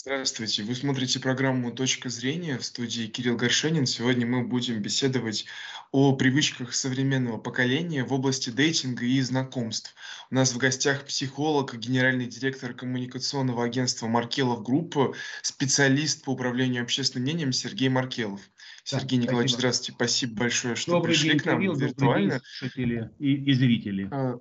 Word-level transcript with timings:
Здравствуйте, 0.00 0.62
вы 0.62 0.76
смотрите 0.76 1.18
программу 1.18 1.72
«Точка 1.72 2.08
зрения» 2.08 2.56
в 2.56 2.64
студии 2.64 3.08
Кирилл 3.08 3.34
Горшенин. 3.36 3.84
Сегодня 3.84 4.28
мы 4.28 4.46
будем 4.46 4.80
беседовать 4.80 5.44
о 5.90 6.14
привычках 6.14 6.72
современного 6.72 7.36
поколения 7.36 8.04
в 8.04 8.12
области 8.12 8.50
дейтинга 8.50 9.04
и 9.04 9.20
знакомств. 9.22 9.96
У 10.30 10.36
нас 10.36 10.54
в 10.54 10.56
гостях 10.56 11.04
психолог, 11.04 11.76
генеральный 11.76 12.26
директор 12.26 12.74
коммуникационного 12.74 13.64
агентства 13.64 14.06
«Маркелов 14.06 14.62
Групп», 14.62 15.16
специалист 15.42 16.22
по 16.22 16.30
управлению 16.30 16.84
общественным 16.84 17.24
мнением 17.24 17.50
Сергей 17.50 17.88
Маркелов. 17.88 18.40
Сергей 18.84 19.18
да, 19.18 19.24
Николаевич, 19.24 19.50
спасибо. 19.50 19.60
здравствуйте, 19.60 19.92
спасибо 19.96 20.34
большое, 20.38 20.76
что 20.76 20.92
добрый 20.92 21.14
пришли 21.14 21.30
день, 21.30 21.40
к 21.40 21.44
нам 21.44 21.58
Кирилл, 21.58 21.74
виртуально. 21.74 22.30
День, 22.34 22.40
слушатели 22.44 23.10
и, 23.18 23.34
и 23.50 23.52
зрители. 23.52 24.08
А, 24.12 24.38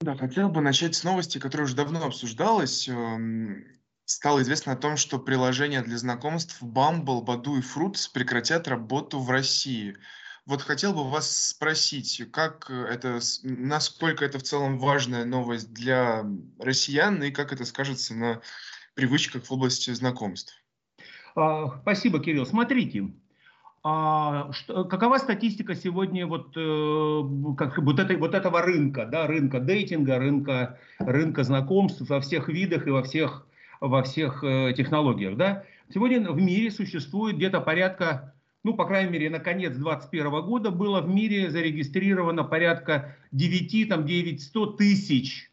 да, 0.00 0.16
хотел 0.16 0.48
бы 0.48 0.60
начать 0.60 0.96
с 0.96 1.04
новости, 1.04 1.38
которая 1.38 1.66
уже 1.66 1.76
давно 1.76 2.04
обсуждалась 2.04 2.88
эм, 2.88 3.81
стало 4.12 4.42
известно 4.42 4.72
о 4.72 4.76
том, 4.76 4.96
что 4.96 5.18
приложения 5.18 5.82
для 5.82 5.96
знакомств 5.96 6.62
Bumble, 6.62 7.24
Badoo 7.24 7.58
и 7.58 7.62
Fruits 7.62 8.10
прекратят 8.12 8.68
работу 8.68 9.18
в 9.18 9.30
России. 9.30 9.96
Вот 10.44 10.60
хотел 10.60 10.92
бы 10.92 11.08
вас 11.08 11.48
спросить, 11.48 12.22
как 12.30 12.68
это, 12.70 13.20
насколько 13.42 14.24
это 14.24 14.38
в 14.38 14.42
целом 14.42 14.78
важная 14.78 15.24
новость 15.24 15.72
для 15.72 16.26
россиян 16.58 17.22
и 17.22 17.30
как 17.30 17.52
это 17.52 17.64
скажется 17.64 18.14
на 18.14 18.40
привычках 18.94 19.44
в 19.44 19.52
области 19.52 19.90
знакомств? 19.92 20.54
А, 21.34 21.80
спасибо, 21.80 22.18
Кирилл. 22.20 22.44
Смотрите, 22.44 23.12
а, 23.82 24.52
что, 24.52 24.84
какова 24.84 25.18
статистика 25.18 25.74
сегодня 25.74 26.26
вот, 26.26 26.52
э, 26.56 27.54
как, 27.56 27.78
вот, 27.78 27.98
этой, 27.98 28.16
вот 28.16 28.34
этого 28.34 28.60
рынка, 28.62 29.06
да, 29.06 29.26
рынка 29.26 29.58
дейтинга, 29.58 30.18
рынка, 30.18 30.78
рынка 30.98 31.44
знакомств 31.44 32.02
во 32.08 32.20
всех 32.20 32.48
видах 32.48 32.86
и 32.86 32.90
во 32.90 33.04
всех 33.04 33.46
во 33.82 34.02
всех 34.04 34.44
э, 34.44 34.72
технологиях. 34.76 35.36
Да? 35.36 35.64
Сегодня 35.92 36.30
в 36.30 36.40
мире 36.40 36.70
существует 36.70 37.36
где-то 37.36 37.60
порядка, 37.60 38.34
ну, 38.62 38.74
по 38.74 38.86
крайней 38.86 39.10
мере, 39.10 39.28
на 39.28 39.40
конец 39.40 39.74
2021 39.74 40.42
года 40.42 40.70
было 40.70 41.00
в 41.00 41.08
мире 41.08 41.50
зарегистрировано 41.50 42.44
порядка 42.44 43.16
9, 43.32 43.88
там, 43.88 44.06
900 44.06 44.78
тысяч 44.78 45.50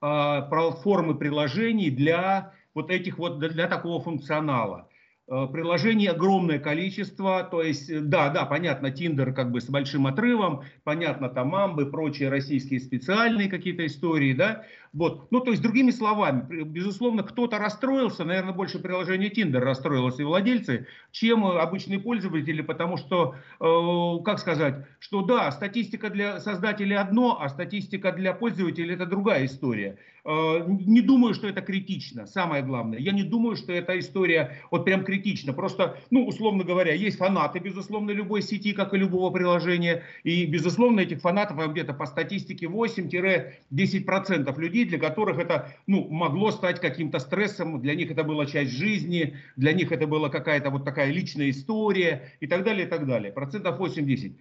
э, 0.00 0.42
платформ 0.48 1.10
и 1.10 1.18
приложений 1.18 1.90
для 1.90 2.52
вот 2.74 2.90
этих 2.90 3.18
вот, 3.18 3.40
для 3.40 3.66
такого 3.66 4.00
функционала. 4.00 4.88
Э, 5.26 5.48
приложений 5.50 6.08
огромное 6.08 6.58
количество, 6.58 7.44
то 7.44 7.62
есть, 7.62 7.88
э, 7.88 8.00
да, 8.00 8.28
да, 8.28 8.44
понятно, 8.44 8.90
Тиндер 8.90 9.32
как 9.32 9.50
бы 9.50 9.60
с 9.60 9.70
большим 9.70 10.06
отрывом, 10.06 10.64
понятно, 10.84 11.30
там 11.30 11.48
Мамбы, 11.48 11.86
прочие 11.86 12.28
российские 12.28 12.78
специальные 12.78 13.48
какие-то 13.48 13.86
истории, 13.86 14.34
да, 14.34 14.64
вот, 14.94 15.26
ну, 15.32 15.40
то 15.40 15.50
есть, 15.50 15.60
другими 15.60 15.90
словами, 15.90 16.62
безусловно, 16.62 17.24
кто-то 17.24 17.58
расстроился, 17.58 18.24
наверное, 18.24 18.54
больше 18.54 18.78
приложение 18.78 19.28
Тиндер 19.28 19.62
расстроилось 19.64 20.20
и 20.20 20.22
владельцы, 20.22 20.86
чем 21.10 21.44
обычные 21.44 21.98
пользователи, 21.98 22.62
потому 22.62 22.96
что, 22.96 23.34
э, 23.60 24.24
как 24.24 24.38
сказать, 24.38 24.86
что 25.00 25.22
да, 25.22 25.50
статистика 25.50 26.10
для 26.10 26.38
создателей 26.38 26.96
одно, 26.96 27.38
а 27.40 27.48
статистика 27.48 28.12
для 28.12 28.34
пользователей 28.34 28.94
это 28.94 29.04
другая 29.04 29.46
история. 29.46 29.98
Э, 30.26 30.64
не 30.66 31.02
думаю, 31.02 31.34
что 31.34 31.48
это 31.48 31.60
критично, 31.60 32.26
самое 32.26 32.62
главное. 32.62 32.98
Я 32.98 33.12
не 33.12 33.24
думаю, 33.24 33.56
что 33.56 33.72
эта 33.72 33.98
история 33.98 34.62
вот 34.70 34.84
прям 34.84 35.04
критична. 35.04 35.52
Просто, 35.52 35.98
ну, 36.10 36.26
условно 36.26 36.64
говоря, 36.64 36.94
есть 36.94 37.18
фанаты, 37.18 37.58
безусловно, 37.58 38.10
любой 38.10 38.40
сети, 38.40 38.72
как 38.72 38.94
и 38.94 38.96
любого 38.96 39.30
приложения. 39.30 40.02
И, 40.22 40.46
безусловно, 40.46 41.00
этих 41.00 41.20
фанатов 41.20 41.58
где-то 41.70 41.92
по 41.92 42.06
статистике 42.06 42.66
8-10% 42.66 44.58
людей, 44.58 44.83
для 44.88 44.98
которых 44.98 45.38
это, 45.38 45.72
ну, 45.86 46.08
могло 46.08 46.50
стать 46.50 46.80
каким-то 46.80 47.18
стрессом. 47.18 47.80
Для 47.80 47.94
них 47.94 48.10
это 48.10 48.24
была 48.24 48.46
часть 48.46 48.72
жизни, 48.72 49.36
для 49.56 49.72
них 49.72 49.92
это 49.92 50.06
была 50.06 50.28
какая-то 50.28 50.70
вот 50.70 50.84
такая 50.84 51.10
личная 51.10 51.50
история 51.50 52.32
и 52.40 52.46
так 52.46 52.64
далее, 52.64 52.86
и 52.86 52.88
так 52.88 53.06
далее. 53.06 53.32
Процентов 53.32 53.80
8-10. 53.80 54.34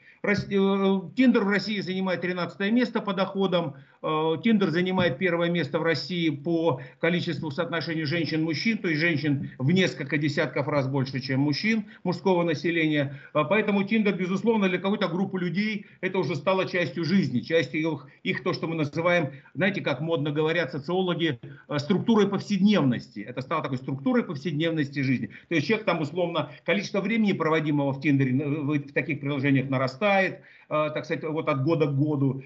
Тиндер 1.16 1.42
э, 1.42 1.46
в 1.46 1.50
России 1.50 1.80
занимает 1.80 2.22
13 2.22 2.72
место 2.72 3.02
по 3.02 3.14
доходам. 3.14 3.76
Тиндер 4.02 4.70
занимает 4.70 5.18
первое 5.18 5.50
место 5.50 5.80
в 5.80 5.84
России 5.84 6.30
по 6.30 6.82
количеству 7.00 7.52
соотношения 7.52 8.06
женщин-мужчин, 8.06 8.78
то 8.78 8.90
есть 8.90 9.00
женщин 9.00 9.52
в 9.58 9.72
несколько 9.72 10.18
десятков 10.18 10.68
раз 10.68 10.88
больше, 10.88 11.22
чем 11.22 11.40
мужчин, 11.40 11.86
мужского 12.04 12.44
населения. 12.44 13.22
А 13.32 13.46
поэтому 13.46 13.84
Тиндер, 13.84 14.14
безусловно, 14.14 14.68
для 14.68 14.78
какой-то 14.78 15.08
группы 15.08 15.40
людей 15.40 15.86
это 16.02 16.20
уже 16.20 16.36
стало 16.36 16.68
частью 16.68 17.06
жизни, 17.06 17.40
частью 17.40 17.94
их, 17.94 18.08
их 18.24 18.44
то, 18.44 18.52
что 18.52 18.68
мы 18.68 18.76
называем, 18.76 19.32
знаете, 19.54 19.80
как 19.80 20.02
модно 20.02 20.32
говорят 20.34 20.72
социологи, 20.72 21.40
э, 21.68 21.80
структурой 21.80 22.28
повседневности. 22.28 23.22
Это 23.22 23.42
стало 23.42 23.64
такой 23.64 23.78
структурой 23.78 24.24
повседневности 24.24 25.00
жизни. 25.00 25.30
То 25.48 25.56
есть 25.56 25.68
человек 25.68 25.86
там 25.86 26.02
условно, 26.02 26.52
количество 26.66 27.02
времени, 27.02 27.34
проводимого 27.34 27.94
в 27.94 28.02
Тиндере, 28.02 28.38
э, 28.38 28.48
в 28.48 28.94
таких 28.94 29.22
приложениях 29.22 29.70
нарастает, 29.70 30.42
э, 30.70 30.92
так 30.94 31.06
сказать, 31.06 31.24
вот 31.24 31.48
от 31.48 31.64
года 31.64 31.88
к 31.88 31.96
году. 31.96 32.44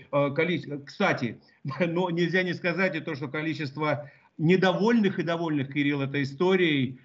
Кстати, 0.85 1.39
но 1.79 2.09
нельзя 2.09 2.43
не 2.43 2.53
сказать 2.53 2.95
и 2.95 2.99
то, 2.99 3.15
что 3.15 3.27
количество 3.27 4.11
недовольных 4.37 5.17
и 5.19 5.23
довольных, 5.23 5.73
Кирилл, 5.73 6.01
этой 6.01 6.23
историей, 6.23 6.99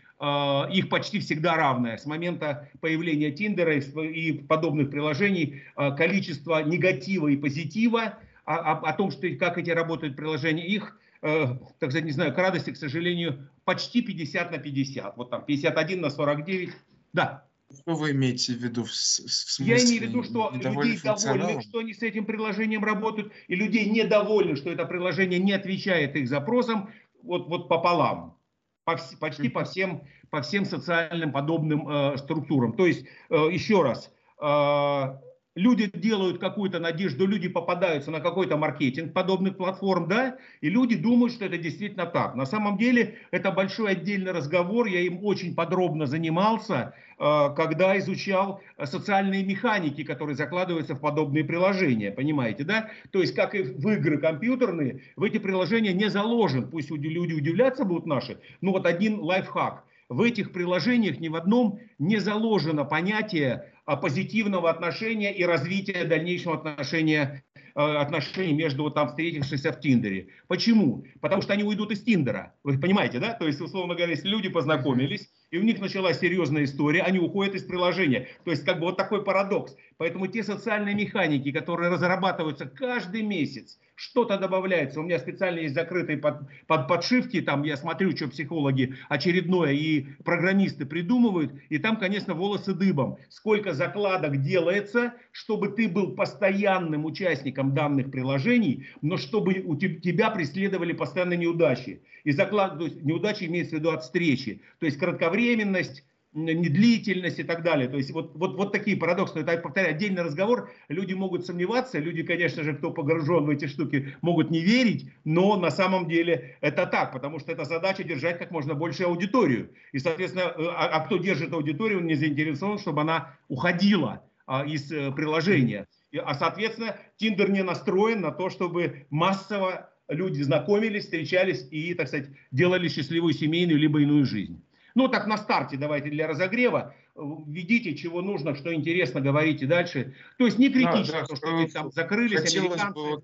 их 0.72 0.88
почти 0.88 1.18
всегда 1.18 1.56
равное. 1.56 1.96
С 1.96 2.06
момента 2.06 2.68
появления 2.80 3.32
Тиндера 3.32 3.74
и 3.74 4.32
подобных 4.32 4.90
приложений 4.90 5.62
количество 5.96 6.62
негатива 6.62 7.26
и 7.26 7.36
позитива 7.36 8.18
о, 8.44 8.56
о, 8.56 8.88
о 8.88 8.92
том, 8.94 9.10
что, 9.10 9.28
как 9.36 9.58
эти 9.58 9.70
работают 9.70 10.16
приложения, 10.16 10.66
их, 10.66 10.98
э, 11.22 11.46
так 11.78 11.90
сказать, 11.90 12.04
не 12.04 12.12
знаю, 12.12 12.34
к 12.34 12.38
радости, 12.38 12.70
к 12.70 12.76
сожалению, 12.76 13.48
почти 13.64 14.02
50 14.02 14.50
на 14.50 14.58
50. 14.58 15.16
Вот 15.16 15.30
там 15.30 15.44
51 15.44 16.00
на 16.00 16.10
49. 16.10 16.70
Да. 17.12 17.46
Что 17.72 17.94
вы 17.94 18.10
имеете 18.10 18.52
в 18.52 18.56
виду? 18.56 18.84
В, 18.84 18.88
в 18.88 18.92
смысле, 18.92 19.74
Я 19.76 19.82
имею 19.82 20.00
в 20.00 20.02
виду, 20.02 20.22
что 20.22 20.50
людей 20.52 20.98
довольны, 21.02 21.62
что 21.62 21.78
они 21.78 21.94
с 21.94 22.02
этим 22.02 22.26
приложением 22.26 22.84
работают, 22.84 23.32
и 23.48 23.54
людей 23.54 23.88
недовольны, 23.88 24.56
что 24.56 24.70
это 24.70 24.84
приложение 24.84 25.38
не 25.38 25.52
отвечает 25.52 26.14
их 26.16 26.28
запросам, 26.28 26.90
вот, 27.22 27.48
вот 27.48 27.68
пополам. 27.68 28.36
По, 28.84 28.98
почти 29.20 29.48
по 29.48 29.64
всем, 29.64 30.02
по 30.30 30.42
всем 30.42 30.64
социальным 30.64 31.30
подобным 31.32 31.88
э, 31.88 32.16
структурам. 32.18 32.72
То 32.74 32.86
есть, 32.86 33.06
э, 33.30 33.36
еще 33.50 33.82
раз, 33.82 34.12
э, 34.40 35.18
люди 35.54 35.90
делают 35.92 36.38
какую-то 36.38 36.78
надежду, 36.78 37.26
люди 37.26 37.48
попадаются 37.48 38.10
на 38.10 38.20
какой-то 38.20 38.56
маркетинг 38.56 39.12
подобных 39.12 39.56
платформ, 39.56 40.08
да, 40.08 40.36
и 40.60 40.70
люди 40.70 40.96
думают, 40.96 41.32
что 41.32 41.44
это 41.44 41.58
действительно 41.58 42.06
так. 42.06 42.34
На 42.34 42.46
самом 42.46 42.78
деле 42.78 43.18
это 43.30 43.50
большой 43.50 43.92
отдельный 43.92 44.32
разговор, 44.32 44.86
я 44.86 45.00
им 45.00 45.24
очень 45.24 45.54
подробно 45.54 46.06
занимался, 46.06 46.94
э, 47.18 47.54
когда 47.54 47.98
изучал 47.98 48.62
социальные 48.82 49.44
механики, 49.44 50.04
которые 50.04 50.36
закладываются 50.36 50.94
в 50.94 51.00
подобные 51.00 51.44
приложения, 51.44 52.10
понимаете, 52.10 52.64
да? 52.64 52.90
То 53.10 53.20
есть, 53.20 53.34
как 53.34 53.54
и 53.54 53.62
в 53.62 53.88
игры 53.88 54.18
компьютерные, 54.18 55.02
в 55.16 55.22
эти 55.22 55.38
приложения 55.38 55.92
не 55.92 56.08
заложен, 56.08 56.70
пусть 56.70 56.90
люди 56.90 57.32
удивляться 57.34 57.84
будут 57.84 58.06
наши, 58.06 58.38
но 58.60 58.72
вот 58.72 58.86
один 58.86 59.20
лайфхак. 59.20 59.84
В 60.12 60.20
этих 60.20 60.52
приложениях 60.52 61.20
ни 61.20 61.28
в 61.28 61.36
одном 61.36 61.80
не 61.98 62.18
заложено 62.18 62.84
понятие 62.84 63.71
позитивного 63.84 64.70
отношения 64.70 65.34
и 65.34 65.44
развития 65.44 66.04
дальнейшего 66.04 66.54
отношения, 66.54 67.44
э, 67.74 67.80
отношений 67.80 68.52
между 68.52 68.90
там 68.90 69.08
встретившимися 69.08 69.72
в 69.72 69.80
Тиндере. 69.80 70.28
Почему? 70.46 71.04
Потому 71.20 71.42
что 71.42 71.52
они 71.52 71.64
уйдут 71.64 71.90
из 71.90 72.02
Тиндера. 72.02 72.54
Вы 72.62 72.78
понимаете, 72.78 73.18
да? 73.18 73.34
То 73.34 73.46
есть, 73.46 73.60
условно 73.60 73.94
говоря, 73.94 74.12
если 74.12 74.28
люди 74.28 74.48
познакомились, 74.48 75.30
и 75.50 75.58
у 75.58 75.62
них 75.62 75.80
началась 75.80 76.20
серьезная 76.20 76.64
история, 76.64 77.02
они 77.02 77.18
уходят 77.18 77.54
из 77.54 77.64
приложения. 77.64 78.28
То 78.44 78.50
есть, 78.50 78.64
как 78.64 78.78
бы 78.78 78.86
вот 78.86 78.96
такой 78.96 79.24
парадокс. 79.24 79.76
Поэтому 80.02 80.26
те 80.26 80.42
социальные 80.42 80.96
механики, 80.96 81.52
которые 81.52 81.88
разрабатываются 81.88 82.66
каждый 82.66 83.22
месяц, 83.22 83.78
что-то 83.94 84.36
добавляется. 84.36 84.98
У 84.98 85.04
меня 85.04 85.20
специально 85.20 85.60
есть 85.60 85.76
закрытые 85.76 86.18
под, 86.18 86.40
под 86.66 86.88
подшивки, 86.88 87.40
там 87.40 87.62
я 87.62 87.76
смотрю, 87.76 88.10
что 88.16 88.26
психологи 88.26 88.96
очередное 89.08 89.70
и 89.70 90.06
программисты 90.24 90.86
придумывают, 90.86 91.52
и 91.68 91.78
там, 91.78 91.98
конечно, 91.98 92.34
волосы 92.34 92.74
дыбом. 92.74 93.16
Сколько 93.28 93.74
закладок 93.74 94.42
делается, 94.42 95.14
чтобы 95.30 95.68
ты 95.68 95.88
был 95.88 96.16
постоянным 96.16 97.04
участником 97.04 97.72
данных 97.72 98.10
приложений, 98.10 98.88
но 99.02 99.16
чтобы 99.18 99.62
у 99.64 99.76
тебя 99.76 100.30
преследовали 100.30 100.94
постоянно 100.94 101.34
неудачи. 101.34 102.02
И 102.24 102.32
заклад, 102.32 102.76
то 102.76 102.86
есть 102.86 103.04
неудачи 103.04 103.44
имеется 103.44 103.76
в 103.76 103.78
виду 103.78 103.90
от 103.90 104.02
встречи. 104.02 104.62
То 104.80 104.86
есть 104.86 104.98
кратковременность, 104.98 106.04
недлительность 106.34 107.38
и 107.38 107.42
так 107.42 107.62
далее. 107.62 107.88
То 107.88 107.96
есть 107.96 108.10
вот, 108.10 108.32
вот, 108.34 108.56
вот 108.56 108.72
такие 108.72 108.96
парадоксы. 108.96 109.40
Это, 109.40 109.56
повторяю, 109.58 109.94
отдельный 109.94 110.22
разговор. 110.22 110.70
Люди 110.88 111.12
могут 111.12 111.46
сомневаться, 111.46 111.98
люди, 111.98 112.22
конечно 112.22 112.62
же, 112.62 112.74
кто 112.74 112.90
погружен 112.90 113.44
в 113.44 113.50
эти 113.50 113.66
штуки, 113.66 114.14
могут 114.22 114.50
не 114.50 114.60
верить, 114.60 115.10
но 115.24 115.56
на 115.56 115.70
самом 115.70 116.08
деле 116.08 116.56
это 116.60 116.86
так, 116.86 117.12
потому 117.12 117.38
что 117.38 117.52
это 117.52 117.64
задача 117.64 118.02
держать 118.04 118.38
как 118.38 118.50
можно 118.50 118.74
больше 118.74 119.04
аудиторию. 119.04 119.70
И, 119.92 119.98
соответственно, 119.98 120.52
э, 120.56 120.66
а, 120.68 120.86
а 120.86 121.00
кто 121.00 121.18
держит 121.18 121.52
аудиторию, 121.52 121.98
он 121.98 122.06
не 122.06 122.14
заинтересован, 122.14 122.78
чтобы 122.78 123.02
она 123.02 123.36
уходила 123.48 124.24
а, 124.46 124.64
из 124.64 124.90
а, 124.90 125.12
приложения. 125.12 125.86
А, 126.24 126.34
соответственно, 126.34 126.96
Тиндер 127.16 127.50
не 127.50 127.62
настроен 127.62 128.22
на 128.22 128.30
то, 128.30 128.48
чтобы 128.48 129.06
массово 129.10 129.90
люди 130.08 130.42
знакомились, 130.42 131.04
встречались 131.04 131.66
и, 131.70 131.94
так 131.94 132.08
сказать, 132.08 132.28
делали 132.50 132.88
счастливую 132.88 133.34
семейную 133.34 133.78
либо 133.78 134.00
иную 134.00 134.24
жизнь. 134.24 134.62
Ну, 134.94 135.08
так 135.08 135.26
на 135.26 135.38
старте 135.38 135.76
давайте 135.76 136.10
для 136.10 136.26
разогрева 136.26 136.94
введите, 137.14 137.94
чего 137.94 138.22
нужно, 138.22 138.54
что 138.54 138.74
интересно, 138.74 139.20
говорите 139.20 139.66
дальше. 139.66 140.14
То 140.38 140.46
есть 140.46 140.58
не 140.58 140.70
критично, 140.70 141.20
да, 141.20 141.26
да, 141.28 141.36
что 141.36 141.68
там 141.72 141.92
закрылись 141.92 142.54
американцы. 142.54 142.92
Бы, 142.94 143.22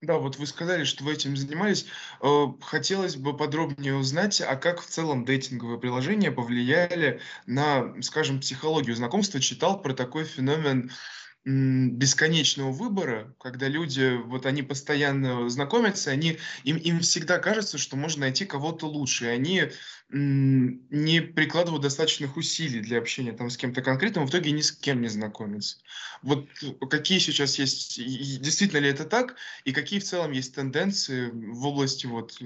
да, 0.00 0.18
вот 0.18 0.36
вы 0.36 0.46
сказали, 0.46 0.84
что 0.84 1.02
вы 1.02 1.14
этим 1.14 1.36
занимались. 1.36 1.86
Э, 2.22 2.46
хотелось 2.62 3.16
бы 3.16 3.36
подробнее 3.36 3.96
узнать, 3.96 4.40
а 4.40 4.54
как 4.54 4.80
в 4.80 4.86
целом 4.86 5.24
дейтинговые 5.24 5.80
приложения 5.80 6.30
повлияли 6.30 7.20
на, 7.46 8.00
скажем, 8.02 8.38
психологию 8.40 8.94
знакомства. 8.94 9.40
Читал 9.40 9.82
про 9.82 9.94
такой 9.94 10.24
феномен 10.24 10.92
бесконечного 11.44 12.72
выбора, 12.72 13.34
когда 13.40 13.68
люди, 13.68 14.16
вот 14.26 14.44
они 14.44 14.62
постоянно 14.62 15.48
знакомятся, 15.48 16.10
они, 16.10 16.38
им, 16.64 16.76
им 16.76 17.00
всегда 17.00 17.38
кажется, 17.38 17.78
что 17.78 17.96
можно 17.96 18.22
найти 18.22 18.44
кого-то 18.44 18.86
лучше, 18.86 19.24
и 19.26 19.28
они 19.28 19.62
не 20.10 21.20
прикладывают 21.20 21.82
достаточных 21.82 22.36
усилий 22.36 22.80
для 22.80 22.98
общения 22.98 23.32
там 23.32 23.50
с 23.50 23.56
кем-то 23.56 23.82
конкретным, 23.82 24.26
в 24.26 24.30
итоге 24.30 24.50
ни 24.50 24.60
с 24.60 24.72
кем 24.72 25.00
не 25.00 25.08
знакомятся. 25.08 25.78
Вот 26.22 26.48
какие 26.90 27.18
сейчас 27.18 27.58
есть, 27.58 27.96
действительно 27.96 28.80
ли 28.80 28.90
это 28.90 29.04
так, 29.04 29.36
и 29.64 29.72
какие 29.72 30.00
в 30.00 30.04
целом 30.04 30.32
есть 30.32 30.54
тенденции 30.54 31.30
в 31.32 31.66
области 31.66 32.06
вот 32.06 32.38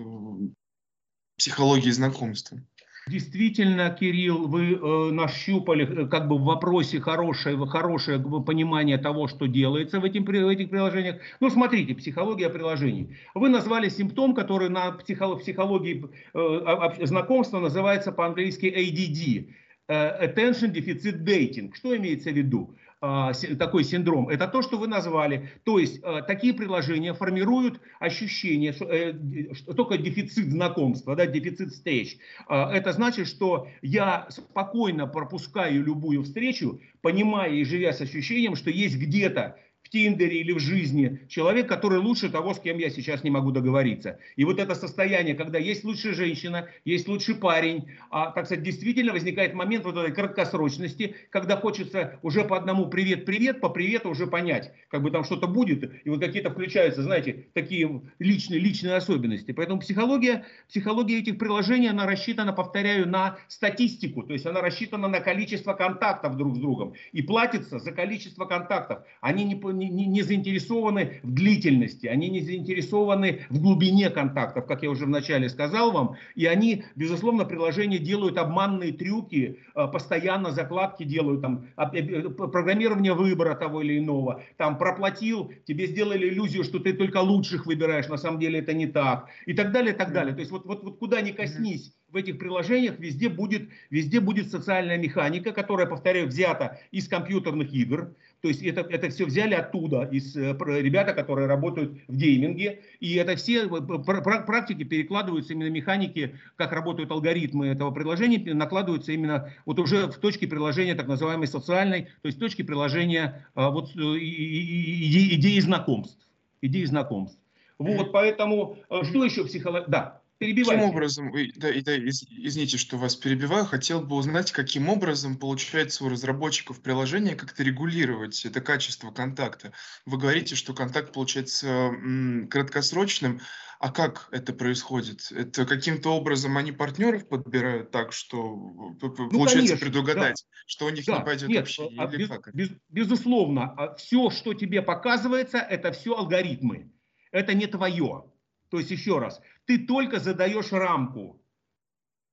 психологии 1.36 1.90
знакомства? 1.90 2.62
Действительно, 3.08 3.90
Кирилл, 3.90 4.46
вы 4.46 4.74
э, 4.74 5.10
нащупали 5.10 6.04
э, 6.04 6.06
как 6.06 6.28
бы 6.28 6.38
в 6.38 6.44
вопросе 6.44 7.00
хорошее, 7.00 7.58
хорошее 7.66 8.20
понимание 8.20 8.96
того, 8.96 9.26
что 9.26 9.46
делается 9.46 9.98
в, 9.98 10.04
этим, 10.04 10.24
в 10.24 10.48
этих 10.48 10.70
приложениях. 10.70 11.16
Ну, 11.40 11.50
смотрите, 11.50 11.94
психология 11.96 12.48
приложений. 12.48 13.16
Вы 13.34 13.48
назвали 13.48 13.88
симптом, 13.88 14.34
который 14.34 14.68
на 14.68 14.92
психологии 14.92 16.04
э, 16.32 17.06
знакомства 17.06 17.58
называется 17.58 18.12
по-английски 18.12 18.66
ADD. 18.66 19.52
Э, 19.88 20.26
Attention 20.26 20.72
Deficit 20.72 21.24
Dating. 21.24 21.74
Что 21.74 21.96
имеется 21.96 22.30
в 22.30 22.34
виду? 22.36 22.76
А, 23.04 23.32
такой 23.58 23.82
синдром, 23.82 24.28
это 24.28 24.46
то, 24.46 24.62
что 24.62 24.78
вы 24.78 24.86
назвали. 24.86 25.50
То 25.64 25.80
есть 25.80 26.00
а, 26.04 26.22
такие 26.22 26.54
приложения 26.54 27.14
формируют 27.14 27.80
ощущение, 27.98 28.72
э, 28.78 29.54
что 29.54 29.74
только 29.74 29.98
дефицит 29.98 30.52
знакомства, 30.52 31.16
да, 31.16 31.26
дефицит 31.26 31.72
встреч. 31.72 32.18
А, 32.46 32.72
это 32.72 32.92
значит, 32.92 33.26
что 33.26 33.66
я 33.82 34.28
спокойно 34.30 35.08
пропускаю 35.08 35.82
любую 35.82 36.22
встречу, 36.22 36.80
понимая 37.00 37.50
и 37.50 37.64
живя 37.64 37.92
с 37.92 38.00
ощущением, 38.00 38.54
что 38.54 38.70
есть 38.70 38.96
где-то 38.96 39.56
Тиндере 39.92 40.40
или 40.40 40.52
в 40.52 40.58
жизни 40.58 41.20
человек, 41.28 41.68
который 41.68 41.98
лучше 41.98 42.30
того, 42.30 42.54
с 42.54 42.58
кем 42.58 42.78
я 42.78 42.88
сейчас 42.88 43.22
не 43.22 43.30
могу 43.30 43.52
договориться. 43.52 44.18
И 44.36 44.44
вот 44.44 44.58
это 44.58 44.74
состояние, 44.74 45.34
когда 45.34 45.58
есть 45.58 45.84
лучшая 45.84 46.14
женщина, 46.14 46.68
есть 46.86 47.06
лучший 47.08 47.34
парень, 47.34 47.90
а, 48.10 48.30
так 48.30 48.46
сказать, 48.46 48.64
действительно 48.64 49.12
возникает 49.12 49.52
момент 49.52 49.84
вот 49.84 49.96
этой 49.98 50.12
краткосрочности, 50.12 51.14
когда 51.28 51.56
хочется 51.56 52.18
уже 52.22 52.44
по 52.44 52.56
одному 52.56 52.86
привет-привет, 52.86 53.60
по 53.60 53.68
привету 53.68 54.08
уже 54.08 54.26
понять, 54.26 54.72
как 54.88 55.02
бы 55.02 55.10
там 55.10 55.24
что-то 55.24 55.46
будет, 55.46 55.92
и 56.04 56.08
вот 56.08 56.20
какие-то 56.20 56.50
включаются, 56.50 57.02
знаете, 57.02 57.48
такие 57.52 58.02
личные, 58.18 58.60
личные 58.60 58.94
особенности. 58.94 59.52
Поэтому 59.52 59.80
психология, 59.80 60.46
психология 60.68 61.18
этих 61.18 61.36
приложений, 61.36 61.88
она 61.88 62.06
рассчитана, 62.06 62.54
повторяю, 62.54 63.06
на 63.06 63.36
статистику, 63.48 64.22
то 64.22 64.32
есть 64.32 64.46
она 64.46 64.62
рассчитана 64.62 65.08
на 65.08 65.20
количество 65.20 65.74
контактов 65.74 66.38
друг 66.38 66.56
с 66.56 66.58
другом 66.58 66.94
и 67.12 67.20
платится 67.20 67.78
за 67.78 67.92
количество 67.92 68.46
контактов. 68.46 69.00
Они 69.20 69.44
не, 69.44 69.60
не, 69.88 70.06
не 70.06 70.22
заинтересованы 70.22 71.20
в 71.22 71.32
длительности, 71.32 72.06
они 72.06 72.28
не 72.28 72.40
заинтересованы 72.40 73.40
в 73.50 73.60
глубине 73.60 74.10
контактов, 74.10 74.66
как 74.66 74.82
я 74.82 74.90
уже 74.90 75.06
вначале 75.06 75.48
сказал 75.48 75.92
вам, 75.92 76.16
и 76.34 76.46
они, 76.46 76.84
безусловно, 76.96 77.44
приложения 77.44 77.98
делают 77.98 78.38
обманные 78.38 78.92
трюки, 78.92 79.58
э, 79.74 79.86
постоянно 79.88 80.50
закладки 80.50 81.04
делают, 81.04 81.42
там, 81.42 81.66
э, 81.76 82.28
программирование 82.30 83.14
выбора 83.14 83.54
того 83.54 83.82
или 83.82 83.98
иного, 83.98 84.42
там, 84.56 84.78
проплатил, 84.78 85.52
тебе 85.66 85.86
сделали 85.86 86.28
иллюзию, 86.28 86.64
что 86.64 86.78
ты 86.78 86.92
только 86.92 87.18
лучших 87.18 87.66
выбираешь, 87.66 88.08
на 88.08 88.16
самом 88.16 88.40
деле 88.40 88.60
это 88.60 88.72
не 88.72 88.86
так, 88.86 89.28
и 89.46 89.54
так 89.54 89.72
далее, 89.72 89.94
и 89.94 89.96
так 89.96 90.12
далее. 90.12 90.34
То 90.34 90.40
есть 90.40 90.50
вот, 90.50 90.66
вот, 90.66 90.82
вот 90.82 90.98
куда 90.98 91.20
ни 91.20 91.32
коснись, 91.32 91.92
в 92.12 92.16
этих 92.16 92.38
приложениях 92.38 92.98
везде 92.98 93.28
будет, 93.28 93.70
везде 93.90 94.20
будет 94.20 94.50
социальная 94.50 94.98
механика, 94.98 95.52
которая, 95.52 95.86
повторяю, 95.86 96.28
взята 96.28 96.78
из 96.90 97.08
компьютерных 97.08 97.72
игр. 97.72 98.14
То 98.42 98.48
есть 98.48 98.60
это, 98.62 98.80
это 98.80 99.08
все 99.08 99.24
взяли 99.24 99.54
оттуда, 99.54 100.02
из 100.10 100.36
э, 100.36 100.56
ребята, 100.80 101.14
которые 101.14 101.46
работают 101.46 101.96
в 102.08 102.16
гейминге. 102.16 102.80
И 102.98 103.14
это 103.14 103.36
все 103.36 103.66
э, 103.66 103.68
практики 103.68 104.82
перекладываются 104.82 105.52
именно 105.52 105.70
механики, 105.70 106.34
как 106.56 106.72
работают 106.72 107.12
алгоритмы 107.12 107.68
этого 107.68 107.92
приложения, 107.92 108.52
накладываются 108.52 109.12
именно 109.12 109.52
вот 109.64 109.78
уже 109.78 110.08
в 110.08 110.18
точке 110.18 110.48
приложения 110.48 110.96
так 110.96 111.06
называемой 111.06 111.46
социальной, 111.46 112.08
то 112.20 112.26
есть 112.26 112.40
точки 112.40 112.62
приложения 112.62 113.46
а, 113.54 113.70
вот, 113.70 113.90
э, 113.94 114.00
идеи, 114.00 115.36
идеи 115.36 115.60
знакомств. 115.60 116.18
Идеи 116.62 116.84
знакомств. 116.84 117.38
Вот, 117.78 118.10
поэтому, 118.10 118.78
что 119.04 119.24
еще 119.24 119.44
психология? 119.44 119.86
Да. 119.86 120.21
Перебивайте. 120.42 120.80
Каким 120.80 120.94
образом, 120.94 121.32
да, 121.56 121.68
да, 121.82 121.96
из, 121.96 122.24
извините, 122.28 122.76
что 122.76 122.98
вас 122.98 123.16
перебиваю, 123.16 123.64
хотел 123.64 124.00
бы 124.00 124.16
узнать, 124.16 124.52
каким 124.52 124.88
образом 124.88 125.36
получается 125.36 126.04
у 126.04 126.08
разработчиков 126.08 126.82
приложения 126.82 127.36
как-то 127.36 127.62
регулировать 127.62 128.44
это 128.44 128.60
качество 128.60 129.10
контакта. 129.10 129.72
Вы 130.04 130.18
говорите, 130.18 130.56
что 130.56 130.74
контакт 130.74 131.12
получается 131.12 131.68
м, 131.68 132.48
краткосрочным, 132.48 133.40
а 133.78 133.90
как 133.90 134.28
это 134.30 134.52
происходит? 134.52 135.32
Это 135.32 135.64
каким-то 135.64 136.10
образом 136.10 136.56
они 136.56 136.72
партнеров 136.72 137.28
подбирают 137.28 137.90
так, 137.90 138.12
что 138.12 138.38
ну, 138.56 139.00
получается 139.00 139.74
конечно, 139.74 139.76
предугадать, 139.78 140.44
да. 140.48 140.58
что 140.66 140.86
у 140.86 140.90
них 140.90 141.04
да, 141.04 141.18
не 141.18 141.24
пойдет 141.24 141.48
нет, 141.48 141.62
общение? 141.62 142.00
А, 142.00 142.06
без, 142.06 142.28
без, 142.52 142.70
безусловно, 142.88 143.74
а 143.76 143.94
все, 143.94 144.30
что 144.30 144.54
тебе 144.54 144.82
показывается, 144.82 145.58
это 145.58 145.92
все 145.92 146.16
алгоритмы. 146.16 146.92
Это 147.32 147.54
не 147.54 147.66
твое. 147.66 148.24
То 148.72 148.78
есть 148.78 148.90
еще 148.90 149.18
раз, 149.18 149.42
ты 149.66 149.86
только 149.86 150.18
задаешь 150.18 150.72
рамку, 150.72 151.38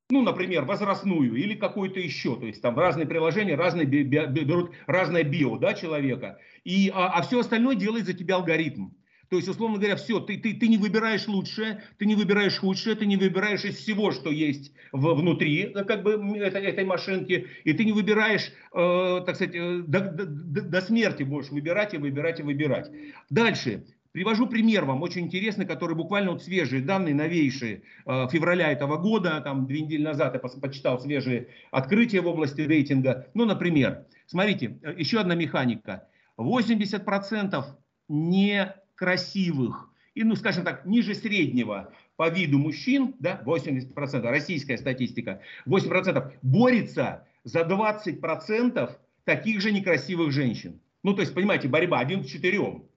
ну, 0.10 0.22
например, 0.22 0.64
возрастную 0.64 1.36
или 1.36 1.54
какую-то 1.54 2.00
еще, 2.00 2.38
то 2.38 2.46
есть 2.46 2.62
там 2.62 2.80
разные 2.80 3.06
приложения, 3.06 3.56
разные 3.56 3.86
берут 3.86 4.72
разное 4.88 5.24
био 5.24 5.58
да, 5.58 5.74
человека, 5.74 6.40
и, 6.64 6.90
а, 6.96 7.10
а 7.10 7.22
все 7.24 7.42
остальное 7.42 7.76
делает 7.76 8.06
за 8.06 8.14
тебя 8.14 8.36
алгоритм. 8.36 8.92
То 9.30 9.36
есть, 9.36 9.50
условно 9.50 9.80
говоря, 9.80 9.98
все, 9.98 10.22
ты, 10.22 10.38
ты, 10.38 10.54
ты 10.54 10.70
не 10.70 10.78
выбираешь 10.78 11.28
лучшее, 11.28 11.84
ты 11.98 12.06
не 12.06 12.16
выбираешь 12.16 12.58
худшее, 12.58 12.96
ты 12.96 13.06
не 13.06 13.18
выбираешь 13.18 13.66
из 13.66 13.76
всего, 13.76 14.12
что 14.12 14.32
есть 14.32 14.72
в, 14.94 15.14
внутри 15.14 15.74
как 15.74 16.04
бы, 16.04 16.14
этой, 16.38 16.64
этой 16.64 16.86
машинки, 16.86 17.48
и 17.66 17.74
ты 17.74 17.84
не 17.84 17.92
выбираешь, 17.92 18.54
э, 18.74 19.22
так 19.26 19.36
сказать, 19.36 19.56
э, 19.56 19.84
до, 19.86 20.00
до, 20.00 20.26
до 20.26 20.82
смерти 20.82 21.24
будешь 21.24 21.50
выбирать 21.50 21.94
и 21.94 21.98
выбирать 21.98 22.40
и 22.40 22.44
выбирать. 22.44 22.90
Дальше. 23.30 23.84
Привожу 24.12 24.48
пример 24.48 24.86
вам, 24.86 25.04
очень 25.04 25.26
интересный, 25.26 25.68
который 25.68 25.96
буквально 25.96 26.32
вот 26.32 26.42
свежие 26.42 26.82
данные, 26.82 27.14
новейшие, 27.14 27.84
э, 28.08 28.28
февраля 28.32 28.72
этого 28.72 28.98
года, 28.98 29.40
там 29.42 29.68
две 29.68 29.82
недели 29.82 30.02
назад 30.02 30.34
я 30.34 30.40
почитал 30.40 31.00
свежие 31.00 31.50
открытия 31.70 32.22
в 32.22 32.28
области 32.28 32.62
рейтинга. 32.62 33.28
Ну, 33.36 33.46
например, 33.46 34.06
смотрите, 34.26 34.80
э, 34.82 34.96
еще 34.98 35.20
одна 35.20 35.36
механика. 35.36 36.08
80% 36.38 37.66
некрасивых 38.08 39.92
и, 40.16 40.24
ну, 40.24 40.36
скажем 40.36 40.64
так, 40.64 40.86
ниже 40.86 41.14
среднего 41.14 41.94
по 42.16 42.30
виду 42.30 42.58
мужчин, 42.58 43.16
да, 43.20 43.42
80%, 43.46 44.30
российская 44.32 44.78
статистика, 44.78 45.42
8% 45.68 46.34
борется 46.42 47.28
за 47.44 47.62
20% 47.62 48.98
таких 49.24 49.62
же 49.62 49.72
некрасивых 49.72 50.32
женщин. 50.32 50.80
Ну, 51.04 51.14
то 51.14 51.22
есть, 51.22 51.36
понимаете, 51.36 51.68
борьба 51.68 52.00
один 52.00 52.24
к 52.24 52.26
четырем 52.26 52.89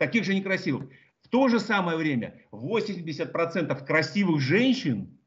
таких 0.00 0.24
же 0.24 0.34
некрасивых. 0.34 0.88
В 1.22 1.28
то 1.28 1.48
же 1.48 1.60
самое 1.60 1.98
время 1.98 2.40
80% 2.52 3.86
красивых 3.86 4.40
женщин 4.40 5.18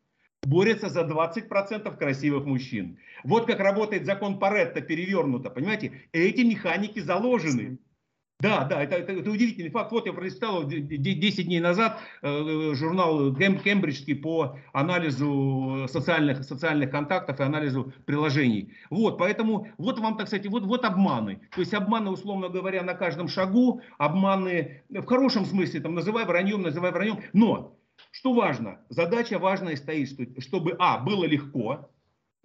борются 0.41 0.89
за 0.89 1.01
20% 1.01 1.95
красивых 1.97 2.45
мужчин. 2.45 2.97
Вот 3.23 3.45
как 3.45 3.59
работает 3.59 4.05
закон 4.05 4.39
Паретта 4.39 4.81
перевернуто, 4.81 5.51
понимаете? 5.51 6.01
Эти 6.11 6.41
механики 6.41 6.99
заложены. 6.99 7.77
Да, 8.43 8.65
да, 8.65 8.83
это, 8.83 8.97
это, 8.97 9.13
это 9.13 9.31
удивительный 9.31 9.69
факт. 9.69 9.93
Вот 9.93 10.05
я 10.05 10.11
прочитал 10.11 10.65
10 10.65 11.45
дней 11.45 11.61
назад 11.61 12.01
э, 12.21 12.73
журнал 12.73 13.33
Кембриджский 13.33 14.15
по 14.15 14.59
анализу 14.73 15.85
социальных, 15.87 16.43
социальных 16.43 16.91
контактов 16.91 17.39
и 17.39 17.43
анализу 17.43 17.93
приложений. 18.05 18.73
Вот, 18.89 19.17
поэтому 19.17 19.69
вот 19.77 19.97
вам, 19.99 20.17
так 20.17 20.27
сказать, 20.27 20.45
вот, 20.47 20.65
вот 20.65 20.83
обманы. 20.83 21.39
То 21.55 21.61
есть 21.61 21.73
обманы, 21.73 22.11
условно 22.11 22.49
говоря, 22.49 22.83
на 22.83 22.95
каждом 22.95 23.29
шагу, 23.29 23.81
обманы 23.97 24.83
в 24.89 25.05
хорошем 25.05 25.45
смысле, 25.45 25.79
там, 25.79 25.95
называй 25.95 26.25
враньем, 26.25 26.63
называй 26.63 26.91
враньем. 26.91 27.21
Но, 27.31 27.77
что 28.11 28.33
важно, 28.33 28.81
задача 28.89 29.39
важная 29.39 29.77
стоит, 29.77 30.43
чтобы, 30.43 30.75
а, 30.79 30.97
было 30.97 31.23
легко, 31.23 31.89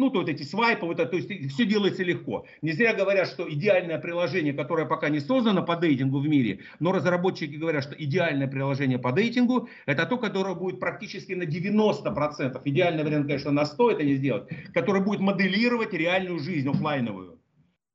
Ну, 0.00 0.10
то 0.10 0.20
вот 0.20 0.28
эти 0.28 0.44
свайпы, 0.44 0.86
вот 0.86 1.00
это, 1.00 1.10
то 1.10 1.16
есть 1.16 1.52
все 1.52 1.66
делается 1.66 2.04
легко. 2.04 2.46
Не 2.62 2.70
зря 2.70 2.94
говорят, 2.94 3.26
что 3.26 3.52
идеальное 3.52 3.98
приложение, 3.98 4.52
которое 4.52 4.86
пока 4.86 5.08
не 5.08 5.18
создано 5.18 5.64
по 5.64 5.74
дейтингу 5.74 6.20
в 6.20 6.28
мире, 6.28 6.60
но 6.78 6.92
разработчики 6.92 7.56
говорят, 7.56 7.82
что 7.82 7.96
идеальное 7.96 8.46
приложение 8.46 9.00
по 9.00 9.10
дейтингу, 9.10 9.68
это 9.86 10.06
то, 10.06 10.16
которое 10.16 10.54
будет 10.54 10.78
практически 10.78 11.32
на 11.32 11.42
90%, 11.42 12.62
идеальный 12.64 13.02
вариант, 13.02 13.26
конечно, 13.26 13.50
на 13.50 13.64
100 13.66 13.90
это 13.90 14.04
не 14.04 14.14
сделать, 14.14 14.48
которое 14.72 15.02
будет 15.02 15.18
моделировать 15.18 15.92
реальную 15.92 16.38
жизнь 16.38 16.68
офлайновую. 16.68 17.40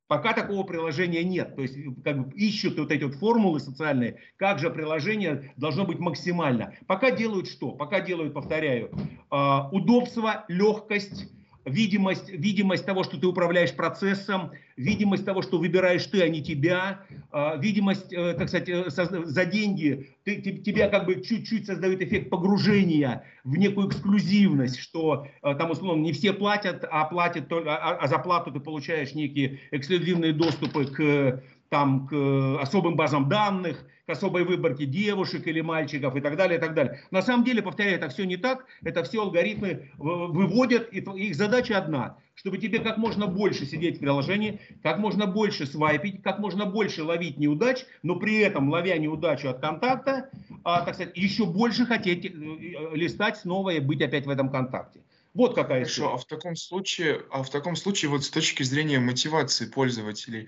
Пока 0.06 0.34
такого 0.34 0.62
приложения 0.64 1.24
нет. 1.24 1.56
То 1.56 1.62
есть 1.62 1.78
как 2.04 2.26
бы 2.26 2.34
ищут 2.36 2.78
вот 2.78 2.92
эти 2.92 3.04
вот 3.04 3.14
формулы 3.14 3.60
социальные, 3.60 4.20
как 4.36 4.58
же 4.58 4.68
приложение 4.68 5.54
должно 5.56 5.86
быть 5.86 6.00
максимально. 6.00 6.74
Пока 6.86 7.10
делают 7.10 7.48
что? 7.48 7.70
Пока 7.70 8.00
делают, 8.00 8.34
повторяю, 8.34 8.90
а, 9.30 9.70
удобство, 9.70 10.44
легкость, 10.48 11.30
видимость, 11.64 12.28
видимость 12.28 12.86
того, 12.86 13.04
что 13.04 13.18
ты 13.18 13.26
управляешь 13.26 13.74
процессом, 13.74 14.52
видимость 14.76 15.24
того, 15.24 15.42
что 15.42 15.58
выбираешь 15.58 16.04
ты, 16.06 16.22
а 16.22 16.28
не 16.28 16.42
тебя, 16.42 17.00
а, 17.30 17.56
видимость, 17.56 18.12
э, 18.12 18.34
так 18.34 18.48
сказать, 18.48 18.68
э, 18.68 18.84
за 18.88 19.44
деньги, 19.44 20.14
ты, 20.24 20.40
тебя 20.40 20.88
как 20.88 21.06
бы 21.06 21.20
чуть-чуть 21.20 21.66
создает 21.66 22.02
эффект 22.02 22.30
погружения 22.30 23.24
в 23.44 23.56
некую 23.56 23.88
эксклюзивность, 23.88 24.78
что 24.78 25.26
э, 25.42 25.54
там, 25.54 25.70
условно, 25.70 26.02
не 26.02 26.12
все 26.12 26.32
платят, 26.32 26.84
а, 26.90 27.04
платят, 27.04 27.50
а, 27.50 27.98
а 28.00 28.08
за 28.08 28.18
плату 28.18 28.52
ты 28.52 28.60
получаешь 28.60 29.14
некие 29.14 29.60
эксклюзивные 29.70 30.32
доступы 30.32 30.86
к 30.86 31.42
там, 31.74 32.06
к 32.06 32.62
особым 32.62 32.94
базам 32.94 33.28
данных, 33.28 33.84
к 34.06 34.10
особой 34.10 34.44
выборке 34.44 34.86
девушек 34.86 35.44
или 35.48 35.60
мальчиков 35.60 36.14
и 36.14 36.20
так 36.20 36.36
далее, 36.36 36.58
и 36.58 36.60
так 36.60 36.72
далее. 36.72 37.00
На 37.10 37.20
самом 37.20 37.44
деле, 37.44 37.62
повторяю, 37.62 37.96
это 37.96 38.08
все 38.10 38.24
не 38.26 38.36
так, 38.36 38.64
это 38.84 39.02
все 39.02 39.22
алгоритмы 39.22 39.90
выводят, 39.98 40.88
и 40.92 41.00
их 41.00 41.34
задача 41.34 41.76
одна, 41.76 42.16
чтобы 42.36 42.58
тебе 42.58 42.78
как 42.78 42.96
можно 42.96 43.26
больше 43.26 43.66
сидеть 43.66 43.96
в 43.96 44.00
приложении, 44.02 44.60
как 44.84 44.98
можно 44.98 45.26
больше 45.26 45.66
свайпить, 45.66 46.22
как 46.22 46.38
можно 46.38 46.64
больше 46.64 47.02
ловить 47.02 47.38
неудач, 47.38 47.84
но 48.04 48.20
при 48.20 48.38
этом, 48.38 48.70
ловя 48.70 48.96
неудачу 48.96 49.48
от 49.48 49.58
контакта, 49.58 50.30
а, 50.62 50.82
так 50.82 50.94
сказать, 50.94 51.16
еще 51.16 51.44
больше 51.44 51.86
хотеть 51.86 52.24
э, 52.24 52.28
э, 52.28 52.94
листать 52.94 53.38
снова 53.38 53.70
и 53.70 53.80
быть 53.80 54.00
опять 54.00 54.26
в 54.26 54.30
этом 54.30 54.48
контакте. 54.48 55.00
Вот 55.34 55.56
какая 55.56 55.80
Хорошо, 55.80 55.90
история. 55.90 56.14
а 56.14 56.18
в 56.18 56.24
таком 56.26 56.54
случае, 56.54 57.22
а 57.32 57.42
в 57.42 57.50
таком 57.50 57.74
случае 57.74 58.08
вот 58.12 58.22
с 58.22 58.30
точки 58.30 58.62
зрения 58.62 59.00
мотивации 59.00 59.66
пользователей, 59.66 60.46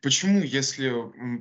Почему, 0.00 0.40
если 0.40 0.92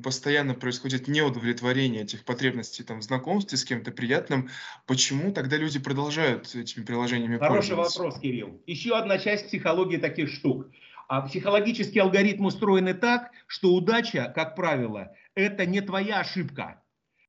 постоянно 0.02 0.56
происходит 0.56 1.08
неудовлетворение 1.08 2.02
этих 2.02 2.26
потребностей 2.26 2.84
там, 2.84 3.00
в 3.00 3.04
знакомстве 3.04 3.56
с 3.56 3.64
кем-то 3.64 3.92
приятным, 3.92 4.50
почему 4.88 5.32
тогда 5.32 5.58
люди 5.58 5.78
продолжают 5.78 6.56
этими 6.56 6.84
приложениями 6.84 7.38
Хороший 7.38 7.76
пользоваться? 7.76 8.00
вопрос, 8.00 8.20
Кирилл. 8.20 8.60
Еще 8.66 8.98
одна 8.98 9.20
часть 9.20 9.48
психологии 9.48 9.98
таких 9.98 10.30
штук. 10.30 10.72
А 11.08 11.22
психологический 11.22 12.00
алгоритм 12.00 12.46
устроены 12.46 12.96
так, 12.96 13.32
что 13.46 13.74
удача, 13.76 14.32
как 14.36 14.56
правило, 14.56 15.16
это 15.36 15.66
не 15.68 15.82
твоя 15.82 16.22
ошибка. 16.22 16.84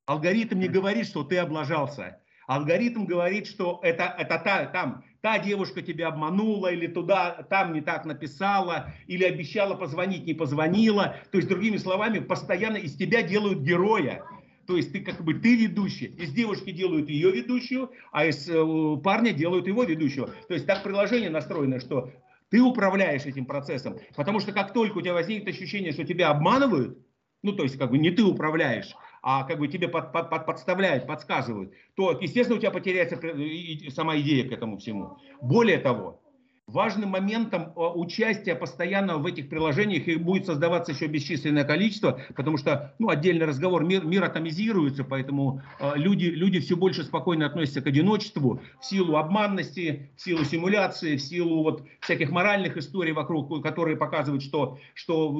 Алгоритм 0.07 0.57
не 0.57 0.67
говорит, 0.67 1.05
что 1.05 1.23
ты 1.23 1.37
облажался. 1.37 2.19
Алгоритм 2.49 3.05
говорит, 3.05 3.45
что 3.45 3.79
это, 3.83 4.15
это 4.17 4.41
та, 4.43 4.65
там 4.65 5.03
та 5.21 5.37
девушка 5.37 5.83
тебя 5.83 6.07
обманула, 6.07 6.73
или 6.73 6.87
туда, 6.87 7.45
там 7.47 7.73
не 7.73 7.81
так 7.81 8.05
написала, 8.05 8.91
или 9.05 9.23
обещала 9.23 9.75
позвонить, 9.75 10.25
не 10.25 10.33
позвонила. 10.33 11.15
То 11.31 11.37
есть, 11.37 11.47
другими 11.47 11.77
словами, 11.77 12.17
постоянно 12.17 12.77
из 12.77 12.95
тебя 12.95 13.21
делают 13.21 13.59
героя. 13.59 14.23
То 14.65 14.77
есть 14.77 14.91
ты 14.91 15.01
как 15.01 15.23
бы 15.23 15.35
ты 15.35 15.57
ведущий, 15.57 16.07
из 16.07 16.31
девушки 16.31 16.71
делают 16.71 17.07
ее 17.07 17.31
ведущую, 17.31 17.91
а 18.11 18.25
из 18.25 18.49
э, 18.49 18.97
парня 19.03 19.31
делают 19.31 19.67
его 19.67 19.83
ведущего. 19.83 20.31
То 20.47 20.55
есть 20.55 20.65
так 20.65 20.81
приложение 20.81 21.29
настроено, 21.29 21.79
что 21.79 22.11
ты 22.49 22.61
управляешь 22.61 23.25
этим 23.25 23.45
процессом. 23.45 23.97
Потому 24.15 24.39
что 24.39 24.53
как 24.53 24.73
только 24.73 24.97
у 24.97 25.01
тебя 25.01 25.13
возникнет 25.13 25.47
ощущение, 25.47 25.91
что 25.91 26.03
тебя 26.03 26.29
обманывают, 26.29 26.97
ну 27.43 27.53
то 27.53 27.61
есть 27.61 27.77
как 27.77 27.91
бы 27.91 27.99
не 27.99 28.09
ты 28.09 28.23
управляешь, 28.23 28.95
а 29.21 29.43
как 29.43 29.59
бы 29.59 29.67
тебе 29.67 29.87
под, 29.87 30.11
под, 30.11 30.29
под, 30.29 30.45
подставляют, 30.45 31.07
подсказывают, 31.07 31.73
то, 31.95 32.17
естественно, 32.19 32.57
у 32.57 32.61
тебя 32.61 32.71
потеряется 32.71 33.19
сама 33.91 34.17
идея 34.19 34.47
к 34.47 34.51
этому 34.51 34.77
всему. 34.77 35.17
Более 35.41 35.77
того, 35.79 36.19
Важным 36.69 37.09
моментом 37.09 37.73
э, 37.75 37.79
участия 37.79 38.53
постоянно 38.53 39.17
в 39.17 39.25
этих 39.25 39.49
приложениях 39.49 40.07
их 40.07 40.21
будет 40.21 40.45
создаваться 40.45 40.91
еще 40.91 41.07
бесчисленное 41.07 41.63
количество, 41.63 42.21
потому 42.35 42.57
что, 42.57 42.93
ну, 42.99 43.09
отдельный 43.09 43.47
разговор, 43.47 43.83
мир, 43.83 44.05
мир 44.05 44.23
атомизируется, 44.23 45.03
поэтому 45.03 45.63
э, 45.79 45.93
люди, 45.95 46.25
люди 46.25 46.59
все 46.59 46.75
больше 46.75 47.03
спокойно 47.03 47.47
относятся 47.47 47.81
к 47.81 47.87
одиночеству 47.87 48.61
в 48.79 48.85
силу 48.85 49.15
обманности, 49.15 50.11
в 50.15 50.21
силу 50.21 50.43
симуляции, 50.43 51.17
в 51.17 51.21
силу 51.21 51.63
вот 51.63 51.83
всяких 52.01 52.29
моральных 52.29 52.77
историй 52.77 53.13
вокруг, 53.13 53.63
которые 53.63 53.97
показывают, 53.97 54.43
что, 54.43 54.77
что 54.93 55.31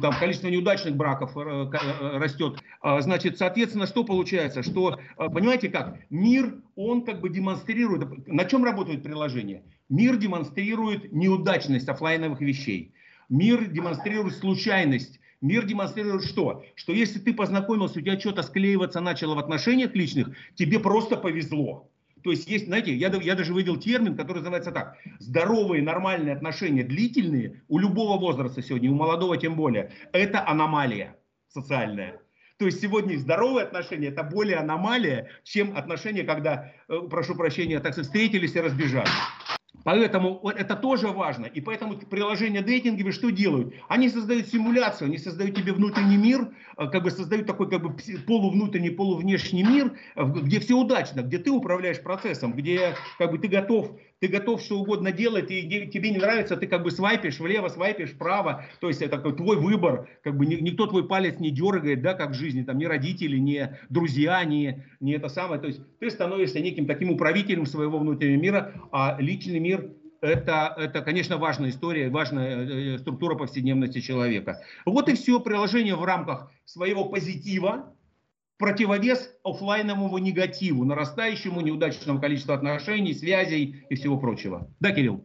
там 0.00 0.14
количество 0.18 0.48
неудачных 0.48 0.96
браков 0.96 1.36
э, 1.36 1.40
э, 1.40 2.16
растет. 2.16 2.60
Э, 2.88 3.00
значит, 3.02 3.38
соответственно, 3.38 3.86
что 3.86 4.04
получается? 4.04 4.62
Что, 4.62 4.98
э, 4.98 5.28
понимаете 5.28 5.68
как, 5.68 5.98
мир, 6.10 6.62
он 6.74 7.04
как 7.04 7.20
бы 7.20 7.28
демонстрирует, 7.28 8.26
на 8.26 8.44
чем 8.44 8.64
работают 8.64 9.02
приложения? 9.02 9.62
Мир 9.88 10.16
демонстрирует 10.16 11.12
неудачность 11.12 11.88
офлайновых 11.88 12.40
вещей. 12.40 12.94
Мир 13.28 13.66
демонстрирует 13.66 14.36
случайность. 14.36 15.20
Мир 15.40 15.66
демонстрирует 15.66 16.24
что? 16.24 16.64
Что 16.74 16.92
если 16.92 17.18
ты 17.18 17.34
познакомился, 17.34 17.98
у 17.98 18.02
тебя 18.02 18.18
что-то 18.18 18.42
склеиваться 18.42 19.00
начало 19.00 19.34
в 19.34 19.38
отношениях 19.38 19.94
личных, 19.94 20.30
тебе 20.54 20.80
просто 20.80 21.16
повезло. 21.16 21.90
То 22.24 22.30
есть 22.30 22.48
есть, 22.48 22.66
знаете, 22.66 22.94
я, 22.94 23.08
я 23.08 23.34
даже 23.36 23.54
вывел 23.54 23.76
термин, 23.76 24.16
который 24.16 24.38
называется 24.38 24.72
так. 24.72 24.96
Здоровые, 25.20 25.82
нормальные 25.82 26.34
отношения, 26.34 26.82
длительные, 26.82 27.62
у 27.68 27.78
любого 27.78 28.18
возраста 28.18 28.62
сегодня, 28.62 28.90
у 28.90 28.94
молодого 28.94 29.36
тем 29.36 29.54
более, 29.54 29.92
это 30.12 30.46
аномалия 30.46 31.16
социальная. 31.48 32.20
То 32.58 32.66
есть 32.66 32.80
сегодня 32.80 33.16
здоровые 33.16 33.64
отношения 33.64 34.08
это 34.08 34.24
более 34.24 34.56
аномалия, 34.56 35.28
чем 35.44 35.76
отношения, 35.76 36.24
когда, 36.24 36.72
э, 36.88 36.98
прошу 37.08 37.36
прощения, 37.36 37.78
так 37.78 37.94
встретились 37.94 38.56
и 38.56 38.60
разбежались. 38.60 39.10
Поэтому 39.84 40.40
это 40.48 40.74
тоже 40.74 41.08
важно. 41.08 41.46
И 41.46 41.60
поэтому 41.60 41.96
приложения 41.96 42.60
дейтинговые 42.62 43.12
что 43.12 43.30
делают? 43.30 43.74
Они 43.88 44.08
создают 44.08 44.48
симуляцию, 44.48 45.06
они 45.06 45.18
создают 45.18 45.56
тебе 45.56 45.72
внутренний 45.72 46.16
мир, 46.16 46.48
э, 46.76 46.88
как 46.88 47.04
бы 47.04 47.12
создают 47.12 47.46
такой 47.46 47.70
как 47.70 47.82
бы 47.82 47.96
полувнутренний, 48.26 48.90
полувнешний 48.90 49.62
мир, 49.62 49.96
э, 50.16 50.24
где 50.24 50.58
все 50.58 50.74
удачно, 50.74 51.20
где 51.20 51.38
ты 51.38 51.52
управляешь 51.52 52.02
процессом, 52.02 52.54
где 52.54 52.96
как 53.18 53.30
бы 53.30 53.38
ты 53.38 53.46
готов 53.46 53.92
ты 54.20 54.28
готов 54.28 54.60
что 54.60 54.80
угодно 54.80 55.12
делать, 55.12 55.50
и 55.50 55.86
тебе 55.86 56.10
не 56.10 56.18
нравится, 56.18 56.56
ты 56.56 56.66
как 56.66 56.82
бы 56.82 56.90
свайпишь 56.90 57.38
влево, 57.38 57.68
свайпишь 57.68 58.12
вправо, 58.12 58.64
то 58.80 58.88
есть 58.88 59.02
это 59.02 59.18
твой 59.18 59.56
выбор, 59.56 60.08
как 60.22 60.36
бы 60.36 60.46
никто 60.46 60.86
твой 60.86 61.06
палец 61.06 61.38
не 61.38 61.50
дергает, 61.50 62.02
да, 62.02 62.14
как 62.14 62.30
в 62.30 62.34
жизни, 62.34 62.62
там, 62.62 62.78
ни 62.78 62.84
родители, 62.84 63.36
ни 63.36 63.68
друзья, 63.88 64.44
ни, 64.44 64.84
ни 65.00 65.14
это 65.14 65.28
самое, 65.28 65.60
то 65.60 65.68
есть 65.68 65.80
ты 66.00 66.10
становишься 66.10 66.60
неким 66.60 66.86
таким 66.86 67.10
управителем 67.10 67.66
своего 67.66 67.98
внутреннего 67.98 68.40
мира, 68.40 68.72
а 68.92 69.16
личный 69.20 69.60
мир 69.60 69.90
это, 70.20 70.74
это, 70.76 71.00
конечно, 71.02 71.38
важная 71.38 71.70
история, 71.70 72.08
важная 72.10 72.56
э, 72.56 72.94
э, 72.94 72.98
структура 72.98 73.36
повседневности 73.36 74.00
человека. 74.00 74.60
Вот 74.84 75.08
и 75.08 75.14
все 75.14 75.38
приложение 75.38 75.94
в 75.94 76.04
рамках 76.04 76.50
своего 76.64 77.04
позитива, 77.04 77.94
противовес 78.58 79.30
офлайновому 79.44 80.18
негативу, 80.18 80.84
нарастающему 80.84 81.60
неудачному 81.60 82.20
количеству 82.20 82.52
отношений, 82.52 83.14
связей 83.14 83.84
и 83.88 83.94
всего 83.94 84.18
прочего. 84.18 84.70
Да, 84.80 84.92
Кирилл? 84.92 85.24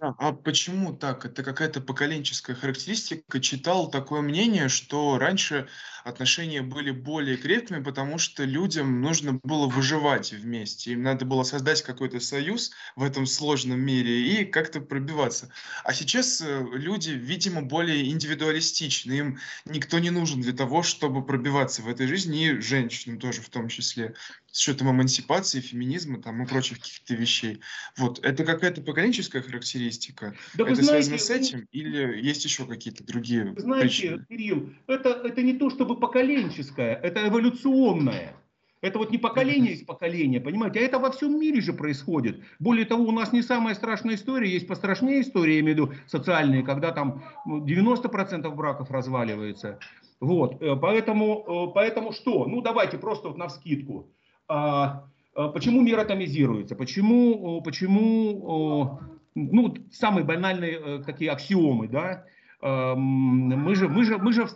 А, 0.00 0.14
а 0.18 0.32
почему 0.32 0.92
так? 0.92 1.24
Это 1.24 1.42
какая-то 1.42 1.80
поколенческая 1.80 2.54
характеристика. 2.54 3.40
Читал 3.40 3.90
такое 3.90 4.20
мнение, 4.20 4.68
что 4.68 5.18
раньше 5.18 5.68
отношения 6.04 6.62
были 6.62 6.92
более 6.92 7.36
крепкими, 7.36 7.82
потому 7.82 8.18
что 8.18 8.44
людям 8.44 9.00
нужно 9.00 9.40
было 9.42 9.66
выживать 9.66 10.32
вместе. 10.32 10.92
Им 10.92 11.02
надо 11.02 11.24
было 11.24 11.42
создать 11.42 11.82
какой-то 11.82 12.20
союз 12.20 12.70
в 12.94 13.02
этом 13.02 13.26
сложном 13.26 13.80
мире 13.80 14.22
и 14.22 14.44
как-то 14.44 14.80
пробиваться. 14.80 15.50
А 15.82 15.92
сейчас 15.92 16.40
э, 16.40 16.64
люди, 16.74 17.10
видимо, 17.10 17.62
более 17.62 18.08
индивидуалистичны. 18.08 19.12
Им 19.14 19.38
никто 19.64 19.98
не 19.98 20.10
нужен 20.10 20.40
для 20.40 20.52
того, 20.52 20.84
чтобы 20.84 21.26
пробиваться 21.26 21.82
в 21.82 21.88
этой 21.88 22.06
жизни, 22.06 22.46
и 22.46 22.60
женщинам 22.60 23.18
тоже 23.18 23.42
в 23.42 23.48
том 23.48 23.66
числе 23.66 24.14
с 24.50 24.66
учетом 24.66 24.90
эмансипации, 24.90 25.60
феминизма 25.60 26.22
там, 26.22 26.42
и 26.42 26.46
прочих 26.46 26.78
каких-то 26.78 27.14
вещей. 27.14 27.60
Вот. 27.96 28.18
Это 28.24 28.44
какая-то 28.44 28.80
поколенческая 28.80 29.42
характеристика? 29.42 30.34
Да 30.54 30.64
это 30.64 30.82
знаете, 30.82 31.16
связано 31.16 31.18
с 31.18 31.30
этим? 31.30 31.68
Или 31.70 32.20
есть 32.26 32.44
еще 32.44 32.66
какие-то 32.66 33.04
другие 33.04 33.54
Знаете, 33.56 33.86
причины? 33.86 34.26
Кирилл, 34.28 34.70
это, 34.86 35.10
это 35.10 35.42
не 35.42 35.54
то 35.54 35.70
чтобы 35.70 35.98
поколенческое, 35.98 36.94
это 36.94 37.28
эволюционное. 37.28 38.34
Это 38.80 38.98
вот 38.98 39.10
не 39.10 39.18
поколение 39.18 39.72
из 39.72 39.82
поколения, 39.84 40.40
понимаете, 40.40 40.78
а 40.78 40.82
это 40.82 41.00
во 41.00 41.10
всем 41.10 41.38
мире 41.38 41.60
же 41.60 41.72
происходит. 41.72 42.40
Более 42.60 42.86
того, 42.86 43.04
у 43.04 43.10
нас 43.10 43.32
не 43.32 43.42
самая 43.42 43.74
страшная 43.74 44.14
история, 44.14 44.50
есть 44.50 44.68
пострашнее 44.68 45.22
истории, 45.22 45.54
я 45.54 45.60
имею 45.60 45.74
в 45.74 45.78
виду 45.78 45.94
социальные, 46.06 46.62
когда 46.62 46.92
там 46.92 47.24
90% 47.46 48.40
ну, 48.42 48.52
браков 48.52 48.90
разваливается. 48.90 49.80
Вот, 50.20 50.62
э, 50.62 50.76
поэтому, 50.76 51.68
э, 51.70 51.74
поэтому 51.74 52.12
что? 52.12 52.46
Ну, 52.46 52.60
давайте 52.60 52.98
просто 52.98 53.28
вот 53.28 53.36
на 53.36 53.48
вскидку. 53.48 54.12
А, 54.48 55.04
а, 55.34 55.48
почему 55.48 55.80
мир 55.82 56.00
атомизируется? 56.00 56.74
Почему, 56.74 57.60
почему 57.62 59.00
ну, 59.34 59.74
самые 59.92 60.24
банальные 60.24 60.72
э, 60.72 61.02
такие 61.04 61.30
аксиомы, 61.30 61.86
да, 61.88 62.24
мы 62.60 63.76
же, 63.76 63.88
мы 63.88 64.02
же, 64.02 64.18
мы 64.18 64.32
же 64.32 64.48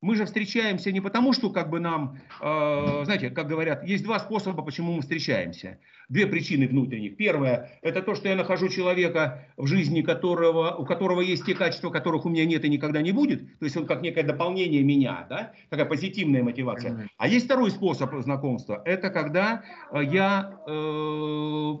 мы 0.00 0.16
же 0.16 0.24
встречаемся 0.24 0.92
не 0.92 1.00
потому, 1.00 1.32
что 1.32 1.50
как 1.50 1.68
бы 1.68 1.78
нам, 1.78 2.18
э, 2.40 3.02
знаете, 3.04 3.30
как 3.30 3.46
говорят, 3.46 3.84
есть 3.84 4.02
два 4.02 4.18
способа, 4.18 4.62
почему 4.62 4.92
мы 4.92 5.02
встречаемся. 5.02 5.78
Две 6.08 6.26
причины 6.26 6.66
внутренних. 6.66 7.16
Первое, 7.16 7.78
это 7.82 8.02
то, 8.02 8.14
что 8.14 8.28
я 8.28 8.34
нахожу 8.34 8.68
человека 8.68 9.46
в 9.56 9.66
жизни, 9.66 10.02
которого, 10.02 10.74
у 10.74 10.84
которого 10.84 11.20
есть 11.20 11.44
те 11.44 11.54
качества, 11.54 11.90
которых 11.90 12.24
у 12.24 12.30
меня 12.30 12.46
нет 12.46 12.64
и 12.64 12.68
никогда 12.68 13.02
не 13.02 13.12
будет. 13.12 13.58
То 13.58 13.64
есть 13.66 13.76
он 13.76 13.86
как 13.86 14.00
некое 14.00 14.22
дополнение 14.22 14.82
меня, 14.82 15.26
да? 15.28 15.52
такая 15.68 15.86
позитивная 15.86 16.42
мотивация. 16.42 17.08
А 17.18 17.28
есть 17.28 17.44
второй 17.44 17.70
способ 17.70 18.12
знакомства. 18.22 18.82
Это 18.84 19.10
когда 19.10 19.62
э, 19.92 20.02
я 20.04 20.58
э, 20.66 21.74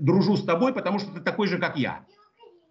дружу 0.00 0.36
с 0.36 0.44
тобой, 0.44 0.72
потому 0.72 1.00
что 1.00 1.12
ты 1.12 1.20
такой 1.20 1.48
же, 1.48 1.58
как 1.58 1.76
я 1.76 2.04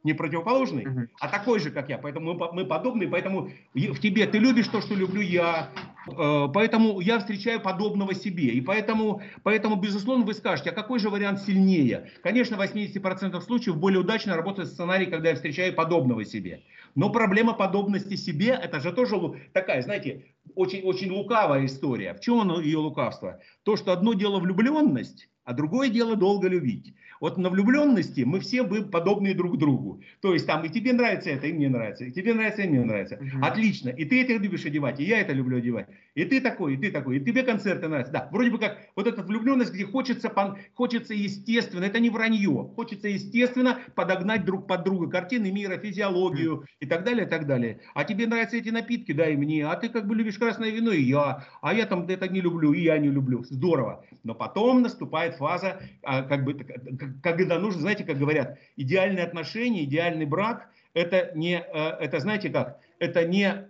не 0.04 0.14
противоположный, 0.14 0.84
uh-huh. 0.84 1.08
а 1.20 1.30
такой 1.30 1.60
же, 1.60 1.72
как 1.72 1.90
я. 1.90 1.98
Поэтому 1.98 2.34
мы, 2.34 2.54
мы 2.54 2.66
подобные, 2.66 3.10
поэтому 3.10 3.50
в 3.74 4.00
тебе 4.00 4.28
ты 4.28 4.38
любишь 4.38 4.68
то, 4.68 4.82
что 4.82 4.96
люблю 4.96 5.22
я, 5.22 5.70
э, 6.08 6.48
поэтому 6.54 7.00
я 7.00 7.20
встречаю 7.20 7.62
подобного 7.62 8.14
себе. 8.14 8.50
И 8.50 8.62
поэтому, 8.62 9.22
поэтому, 9.44 9.78
безусловно, 9.78 10.26
вы 10.26 10.34
скажете, 10.34 10.72
а 10.72 10.74
какой 10.74 11.00
же 11.00 11.10
вариант 11.10 11.42
сильнее? 11.42 12.12
Конечно, 12.22 12.58
в 12.58 12.62
80% 12.62 13.40
случаев 13.42 13.78
более 13.78 14.02
удачно 14.02 14.36
работает 14.36 14.70
сценарий, 14.70 15.06
когда 15.06 15.30
я 15.30 15.36
встречаю 15.36 15.74
подобного 15.74 16.26
себе. 16.26 16.64
Но 16.96 17.10
проблема 17.10 17.54
подобности 17.54 18.16
себе, 18.16 18.60
это 18.62 18.80
же 18.80 18.92
тоже 18.92 19.16
такая, 19.54 19.82
знаете, 19.82 20.26
очень, 20.56 20.84
очень 20.84 21.12
лукавая 21.12 21.66
история. 21.66 22.14
В 22.14 22.20
чем 22.20 22.60
ее 22.60 22.78
лукавство? 22.78 23.40
То, 23.64 23.78
что 23.78 23.94
одно 23.94 24.14
дело 24.14 24.40
влюбленность, 24.40 25.30
а 25.46 25.54
другое 25.54 25.90
дело 25.90 26.16
долго 26.16 26.48
любить. 26.48 26.94
Вот 27.20 27.38
на 27.38 27.50
влюбленности 27.50 28.22
мы 28.22 28.42
все 28.42 28.64
мы 28.64 28.84
подобны 28.84 29.34
друг 29.34 29.58
другу. 29.58 30.02
То 30.22 30.34
есть 30.34 30.46
там 30.46 30.66
и 30.66 30.70
тебе 30.70 30.92
нравится 30.92 31.30
это, 31.30 31.48
и 31.48 31.54
мне 31.54 31.70
нравится, 31.70 32.04
и 32.06 32.12
тебе 32.12 32.34
нравится, 32.34 32.64
и 32.64 32.68
мне 32.68 32.84
нравится. 32.84 33.16
Угу. 33.16 33.46
Отлично. 33.46 33.90
И 33.90 34.04
ты 34.04 34.22
это 34.24 34.34
любишь 34.34 34.66
одевать, 34.66 35.00
и 35.00 35.06
я 35.06 35.22
это 35.22 35.32
люблю 35.32 35.58
одевать. 35.58 35.88
И 36.16 36.26
ты 36.26 36.42
такой, 36.42 36.74
и 36.74 36.78
ты 36.78 36.92
такой, 36.92 37.18
и 37.18 37.20
тебе 37.24 37.44
концерты 37.44 37.88
нравятся. 37.88 38.12
Да, 38.14 38.30
вроде 38.32 38.52
бы 38.52 38.60
как 38.60 38.78
вот 38.96 39.08
эта 39.08 39.24
влюбленность, 39.24 39.74
где 39.74 39.86
хочется, 39.86 40.32
хочется 40.76 41.14
естественно, 41.14 41.86
это 41.86 42.00
не 42.00 42.10
вранье, 42.10 42.70
хочется 42.76 43.08
естественно 43.08 43.80
подогнать 43.96 44.44
друг 44.46 44.68
под 44.68 44.84
друга 44.84 45.10
картины 45.10 45.52
мира, 45.52 45.78
физиологию 45.78 46.56
угу. 46.58 46.66
и 46.82 46.86
так 46.86 47.04
далее, 47.04 47.26
и 47.26 47.30
так 47.30 47.48
далее. 47.48 47.80
А 47.94 48.04
тебе 48.04 48.28
нравятся 48.28 48.58
эти 48.58 48.70
напитки, 48.70 49.12
да, 49.14 49.30
и 49.30 49.38
мне, 49.38 49.66
а 49.66 49.76
ты 49.76 49.90
как 49.90 50.08
бы 50.08 50.16
любишь 50.16 50.38
красное 50.38 50.72
вино, 50.72 50.92
и 50.92 51.02
я, 51.02 51.46
а 51.62 51.74
я 51.74 51.86
там 51.86 52.06
это 52.08 52.28
не 52.28 52.42
люблю, 52.42 52.74
и 52.74 52.82
я 52.82 52.98
не 52.98 53.10
люблю. 53.10 53.44
Здорово. 53.44 54.06
Но 54.24 54.36
потом 54.36 54.82
наступает 54.82 55.33
фаза, 55.34 55.82
а, 56.02 56.24
как 56.24 56.44
бы, 56.44 56.56
когда 57.22 57.60
нужно, 57.60 57.82
знаете, 57.82 58.04
как 58.04 58.18
говорят, 58.18 58.58
идеальные 58.75 59.25
отношения, 59.25 59.84
идеальный 59.84 60.25
брак, 60.25 60.70
это 60.94 61.32
не, 61.36 61.56
э, 61.56 61.90
это 62.00 62.20
знаете 62.20 62.50
как, 62.50 62.80
это 63.00 63.25
не 63.25 63.68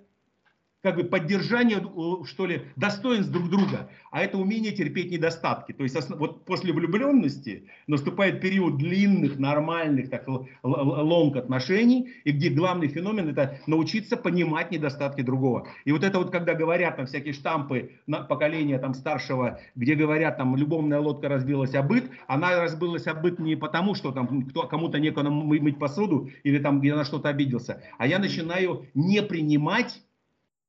как 0.83 0.97
бы 0.97 1.05
поддержание, 1.05 1.77
э, 1.79 2.25
что 2.25 2.45
ли, 2.45 2.63
достоинств 2.75 3.31
друг 3.31 3.49
друга, 3.49 3.89
а 4.11 4.21
это 4.21 4.37
умение 4.37 4.73
терпеть 4.73 5.11
недостатки. 5.11 5.71
То 5.71 5.83
есть 5.83 5.97
вот 6.09 6.43
после 6.43 6.73
влюбленности 6.73 7.69
наступает 7.87 8.41
период 8.41 8.77
длинных, 8.77 9.39
нормальных, 9.39 10.09
так 10.09 10.27
лонг 10.61 11.37
отношений, 11.37 12.11
и 12.25 12.31
где 12.31 12.49
главный 12.49 12.89
феномен 12.89 13.29
это 13.29 13.59
научиться 13.65 14.17
понимать 14.17 14.71
недостатки 14.71 15.21
другого. 15.21 15.67
И 15.85 15.93
вот 15.93 16.03
это 16.03 16.19
вот, 16.19 16.31
когда 16.31 16.53
говорят 16.53 16.97
там 16.97 17.05
всякие 17.05 17.33
штампы 17.33 17.91
на 18.05 18.19
поколения 18.19 18.77
там 18.77 18.93
старшего, 18.93 19.61
где 19.75 19.95
говорят 19.95 20.35
там 20.35 20.57
любовная 20.57 20.99
лодка 20.99 21.29
разбилась 21.29 21.73
о 21.75 21.81
быт, 21.81 22.11
она 22.27 22.61
разбилась 22.61 23.07
о 23.07 23.13
не 23.39 23.55
потому, 23.55 23.95
что 23.95 24.11
там 24.11 24.47
кто, 24.49 24.63
кому-то 24.63 24.99
некому 24.99 25.31
мыть 25.31 25.79
посуду 25.79 26.29
или 26.43 26.59
там 26.59 26.81
где 26.81 26.93
на 26.93 27.05
что-то 27.05 27.29
обиделся, 27.29 27.81
а 27.97 28.05
я 28.05 28.19
начинаю 28.19 28.85
не 28.93 29.21
принимать 29.21 30.01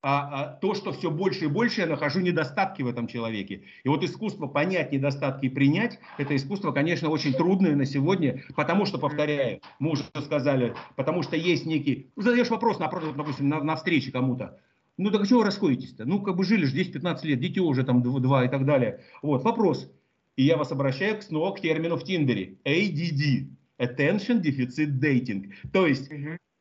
а, 0.06 0.28
а 0.30 0.46
то, 0.56 0.74
что 0.74 0.92
все 0.92 1.10
больше 1.10 1.46
и 1.46 1.48
больше 1.48 1.80
я 1.80 1.86
нахожу 1.86 2.20
недостатки 2.20 2.82
в 2.82 2.88
этом 2.88 3.06
человеке. 3.06 3.62
И 3.84 3.88
вот 3.88 4.04
искусство 4.04 4.46
понять 4.46 4.92
недостатки 4.92 5.46
и 5.46 5.48
принять, 5.48 5.98
это 6.18 6.36
искусство, 6.36 6.72
конечно, 6.72 7.08
очень 7.08 7.32
трудное 7.32 7.74
на 7.74 7.86
сегодня, 7.86 8.44
потому 8.54 8.84
что, 8.84 8.98
повторяю, 8.98 9.60
мы 9.78 9.92
уже 9.92 10.04
сказали, 10.22 10.74
потому 10.94 11.22
что 11.22 11.36
есть 11.36 11.64
некий, 11.64 12.10
ну, 12.16 12.22
задаешь 12.22 12.50
вопрос, 12.50 12.78
напротив, 12.78 13.16
допустим, 13.16 13.48
на, 13.48 13.64
на 13.64 13.76
встрече 13.76 14.12
кому-то, 14.12 14.60
ну 14.98 15.10
так 15.10 15.26
чего 15.26 15.38
вы 15.38 15.46
расходитесь-то? 15.46 16.04
Ну 16.04 16.20
как 16.20 16.36
бы 16.36 16.44
жили 16.44 16.66
же 16.66 16.76
10-15 16.76 17.26
лет, 17.26 17.40
дети 17.40 17.58
уже 17.58 17.82
там 17.82 18.02
два 18.02 18.44
и 18.44 18.48
так 18.48 18.66
далее. 18.66 19.00
Вот, 19.22 19.42
вопрос. 19.42 19.90
И 20.36 20.44
я 20.44 20.58
вас 20.58 20.70
обращаю 20.70 21.20
снова 21.22 21.54
к 21.54 21.60
термину 21.62 21.96
в 21.96 22.04
Тиндере. 22.04 22.58
ADD. 22.64 23.48
Attention 23.78 24.42
Deficit 24.42 25.00
Dating. 25.00 25.52
То 25.72 25.86
есть. 25.86 26.10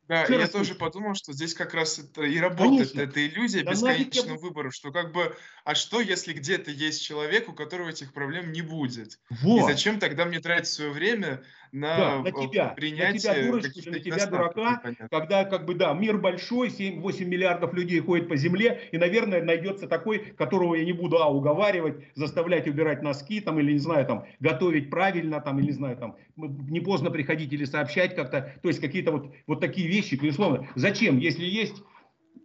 Да, 0.08 0.26
я 0.26 0.48
тоже 0.48 0.74
подумал, 0.74 1.14
что 1.14 1.32
здесь 1.32 1.54
как 1.54 1.72
раз 1.72 1.98
это 1.98 2.22
и 2.22 2.38
работает 2.38 2.92
Конечно. 2.92 3.00
эта 3.00 3.26
иллюзия 3.26 3.62
да 3.62 3.70
бесконечного 3.72 4.36
выбора, 4.38 4.70
что 4.70 4.92
как 4.92 5.12
бы, 5.12 5.34
а 5.64 5.74
что, 5.74 6.00
если 6.00 6.32
где-то 6.34 6.70
есть 6.70 7.02
человек, 7.02 7.48
у 7.48 7.52
которого 7.54 7.88
этих 7.88 8.12
проблем 8.12 8.52
не 8.52 8.62
будет? 8.62 9.18
Вот. 9.30 9.60
И 9.60 9.72
зачем 9.72 9.98
тогда 9.98 10.26
мне 10.26 10.40
тратить 10.40 10.68
свое 10.68 10.90
время 10.90 11.42
на, 11.72 11.96
да, 11.96 12.18
на 12.18 12.32
тебя, 12.32 12.68
принятие 12.68 13.12
на 13.12 13.18
тебя, 13.18 13.46
дурочку, 13.46 13.90
на 13.90 13.98
тебя, 13.98 14.26
дурака, 14.26 14.82
когда 15.10 15.44
как 15.44 15.64
бы, 15.64 15.74
да, 15.74 15.92
мир 15.94 16.18
большой, 16.18 16.68
7-8 16.68 17.24
миллиардов 17.24 17.72
людей 17.72 18.00
ходит 18.00 18.28
по 18.28 18.36
земле, 18.36 18.88
и, 18.92 18.98
наверное, 18.98 19.42
найдется 19.42 19.88
такой, 19.88 20.18
которого 20.18 20.74
я 20.76 20.84
не 20.84 20.92
буду, 20.92 21.18
а, 21.20 21.28
уговаривать, 21.28 22.06
заставлять 22.14 22.68
убирать 22.68 23.02
носки, 23.02 23.40
там, 23.40 23.58
или, 23.58 23.72
не 23.72 23.78
знаю, 23.78 24.06
там, 24.06 24.26
готовить 24.38 24.90
правильно, 24.90 25.40
там, 25.40 25.58
или, 25.58 25.66
не 25.66 25.72
знаю, 25.72 25.96
там, 25.96 26.16
не 26.36 26.80
поздно 26.80 27.10
приходить 27.10 27.52
или 27.52 27.64
сообщать 27.64 28.14
как-то, 28.14 28.54
то 28.62 28.68
есть 28.68 28.80
какие-то 28.80 29.12
вот, 29.12 29.34
вот 29.46 29.60
такие 29.60 29.88
вещи, 29.94 30.16
безусловно. 30.16 30.68
Зачем, 30.74 31.18
если 31.18 31.44
есть 31.44 31.82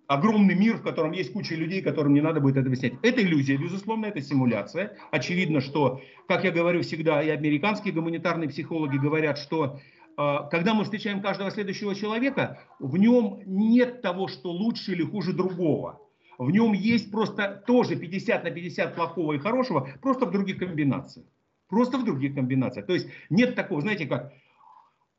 огромный 0.10 0.56
мир, 0.56 0.78
в 0.78 0.82
котором 0.82 1.12
есть 1.12 1.32
куча 1.34 1.56
людей, 1.56 1.84
которым 1.84 2.14
не 2.14 2.22
надо 2.22 2.40
будет 2.42 2.58
это 2.58 2.66
объяснять. 2.66 2.94
Это 3.04 3.22
иллюзия, 3.22 3.58
безусловно, 3.58 4.08
это 4.08 4.22
симуляция. 4.22 4.98
Очевидно, 5.12 5.62
что, 5.62 6.02
как 6.28 6.44
я 6.44 6.52
говорю 6.52 6.82
всегда, 6.82 7.22
и 7.22 7.30
американские 7.30 7.94
гуманитарные 7.94 8.50
психологи 8.50 8.98
говорят, 8.98 9.38
что 9.38 9.80
э, 10.18 10.38
когда 10.50 10.74
мы 10.74 10.84
встречаем 10.84 11.22
каждого 11.22 11.52
следующего 11.52 11.94
человека, 11.94 12.60
в 12.80 12.98
нем 12.98 13.42
нет 13.46 14.02
того, 14.02 14.28
что 14.28 14.52
лучше 14.52 14.94
или 14.94 15.04
хуже 15.04 15.32
другого. 15.32 16.02
В 16.40 16.50
нем 16.50 16.74
есть 16.74 17.12
просто 17.12 17.64
тоже 17.68 17.96
50 17.96 18.44
на 18.44 18.50
50 18.50 18.96
плохого 18.96 19.34
и 19.34 19.38
хорошего, 19.38 19.90
просто 20.02 20.26
в 20.26 20.32
других 20.32 20.58
комбинациях. 20.58 21.28
Просто 21.68 22.00
в 22.00 22.04
других 22.04 22.34
комбинациях. 22.34 22.88
То 22.88 22.94
есть 22.94 23.08
нет 23.30 23.54
такого, 23.54 23.82
знаете, 23.82 24.08
как 24.08 24.34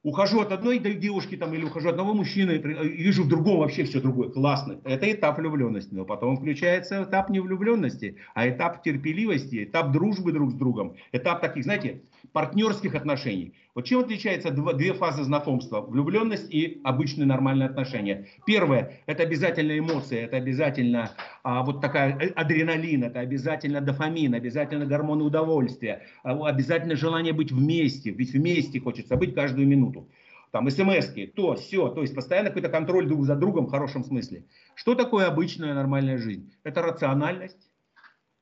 ухожу 0.03 0.41
от 0.41 0.53
одной 0.53 0.79
девушки 0.79 1.37
там, 1.37 1.55
или 1.55 1.65
ухожу 1.65 1.89
от 1.89 1.95
одного 1.95 2.15
мужчины, 2.15 2.53
и 2.53 3.03
вижу 3.03 3.25
в 3.25 3.29
другом 3.29 3.59
вообще 3.59 3.85
все 3.85 4.01
другое. 4.01 4.31
Классно. 4.31 4.81
Это 4.85 5.11
этап 5.11 5.39
влюбленности. 5.39 5.93
Но 5.93 6.05
потом 6.05 6.37
включается 6.37 7.05
этап 7.05 7.31
не 7.31 7.41
влюбленности, 7.41 8.17
а 8.35 8.49
этап 8.49 8.83
терпеливости, 8.83 9.65
этап 9.65 9.93
дружбы 9.93 10.33
друг 10.33 10.53
с 10.53 10.55
другом, 10.55 10.97
этап 11.13 11.41
таких, 11.41 11.65
знаете, 11.65 12.03
партнерских 12.33 12.95
отношений. 12.95 13.55
Вот 13.75 13.85
чем 13.85 14.01
отличаются 14.01 14.51
две 14.51 14.93
фазы 14.93 15.23
знакомства? 15.25 15.81
Влюбленность 15.81 16.53
и 16.53 16.81
обычные 16.85 17.27
нормальные 17.27 17.69
отношения. 17.69 18.27
Первое– 18.47 19.01
это 19.07 19.23
обязательно 19.23 19.79
эмоции, 19.79 20.19
это 20.19 20.37
обязательно 20.37 21.11
а, 21.43 21.63
вот 21.63 21.81
такая 21.81 22.19
э, 22.19 22.29
адреналин, 22.31 23.05
это 23.05 23.21
обязательно 23.21 23.81
дофамин, 23.81 24.35
обязательно 24.35 24.87
гормоны 24.87 25.25
удовольствия, 25.25 26.03
а, 26.23 26.49
обязательно 26.49 26.97
желание 26.97 27.33
быть 27.33 27.53
вместе, 27.53 28.11
ведь 28.11 28.33
вместе 28.33 28.81
хочется 28.81 29.17
быть 29.17 29.35
каждую 29.35 29.67
минуту. 29.69 30.09
Там 30.51 30.69
смс 30.69 31.13
то, 31.37 31.55
все, 31.55 31.89
то 31.89 32.03
есть 32.03 32.15
постоянно 32.15 32.49
какой-то 32.49 32.69
контроль 32.69 33.07
друг 33.07 33.25
за 33.25 33.37
другом 33.37 33.67
в 33.67 33.71
хорошем 33.71 34.03
смысле. 34.03 34.45
Что 34.75 34.95
такое 34.97 35.29
обычная 35.29 35.75
нормальная 35.75 36.19
жизнь? 36.19 36.53
Это 36.65 36.83
рациональность, 36.83 37.70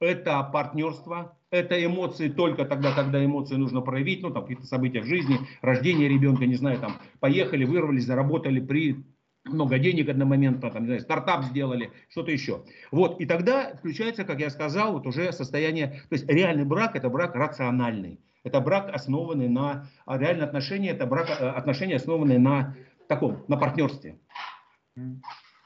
это 0.00 0.42
партнерство, 0.52 1.36
это 1.50 1.82
эмоции 1.84 2.28
только 2.28 2.64
тогда, 2.64 2.92
когда 2.92 3.24
эмоции 3.24 3.56
нужно 3.56 3.80
проявить, 3.80 4.22
ну 4.22 4.30
там 4.30 4.42
какие-то 4.42 4.66
события 4.66 5.00
в 5.00 5.06
жизни, 5.06 5.38
рождение 5.62 6.08
ребенка, 6.08 6.46
не 6.46 6.54
знаю, 6.54 6.78
там 6.78 6.96
поехали, 7.20 7.64
вырвались, 7.64 8.04
заработали 8.04 8.60
при 8.60 9.04
много 9.44 9.78
денег 9.78 10.08
одномоментно, 10.08 10.70
там, 10.70 10.82
не 10.82 10.88
знаю, 10.88 11.00
стартап 11.00 11.44
сделали, 11.44 11.90
что-то 12.10 12.30
еще. 12.30 12.64
Вот, 12.90 13.20
и 13.20 13.26
тогда 13.26 13.76
включается, 13.76 14.24
как 14.24 14.40
я 14.40 14.50
сказал, 14.50 14.92
вот 14.92 15.06
уже 15.06 15.32
состояние, 15.32 16.02
то 16.08 16.14
есть 16.14 16.28
реальный 16.28 16.64
брак 16.64 16.96
это 16.96 17.08
брак 17.08 17.34
рациональный. 17.34 18.20
Это 18.44 18.60
брак, 18.60 18.90
основанный 18.94 19.48
на, 19.48 19.88
а 20.06 20.16
реальные 20.16 20.44
отношения, 20.44 20.90
это 20.90 21.06
брак, 21.06 21.28
э, 21.28 21.48
отношения, 21.48 21.96
основанные 21.96 22.38
на 22.38 22.76
таком, 23.08 23.44
на 23.48 23.56
партнерстве. 23.56 24.18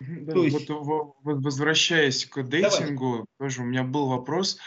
Да, 0.09 0.33
То 0.33 0.45
есть... 0.45 0.69
вот, 0.69 1.17
возвращаясь 1.23 2.27
к 2.27 2.43
дейтингу, 2.43 3.11
Давай. 3.11 3.27
тоже 3.39 3.63
у 3.63 3.65
меня 3.65 3.85
был 3.85 4.09
вопрос. 4.09 4.59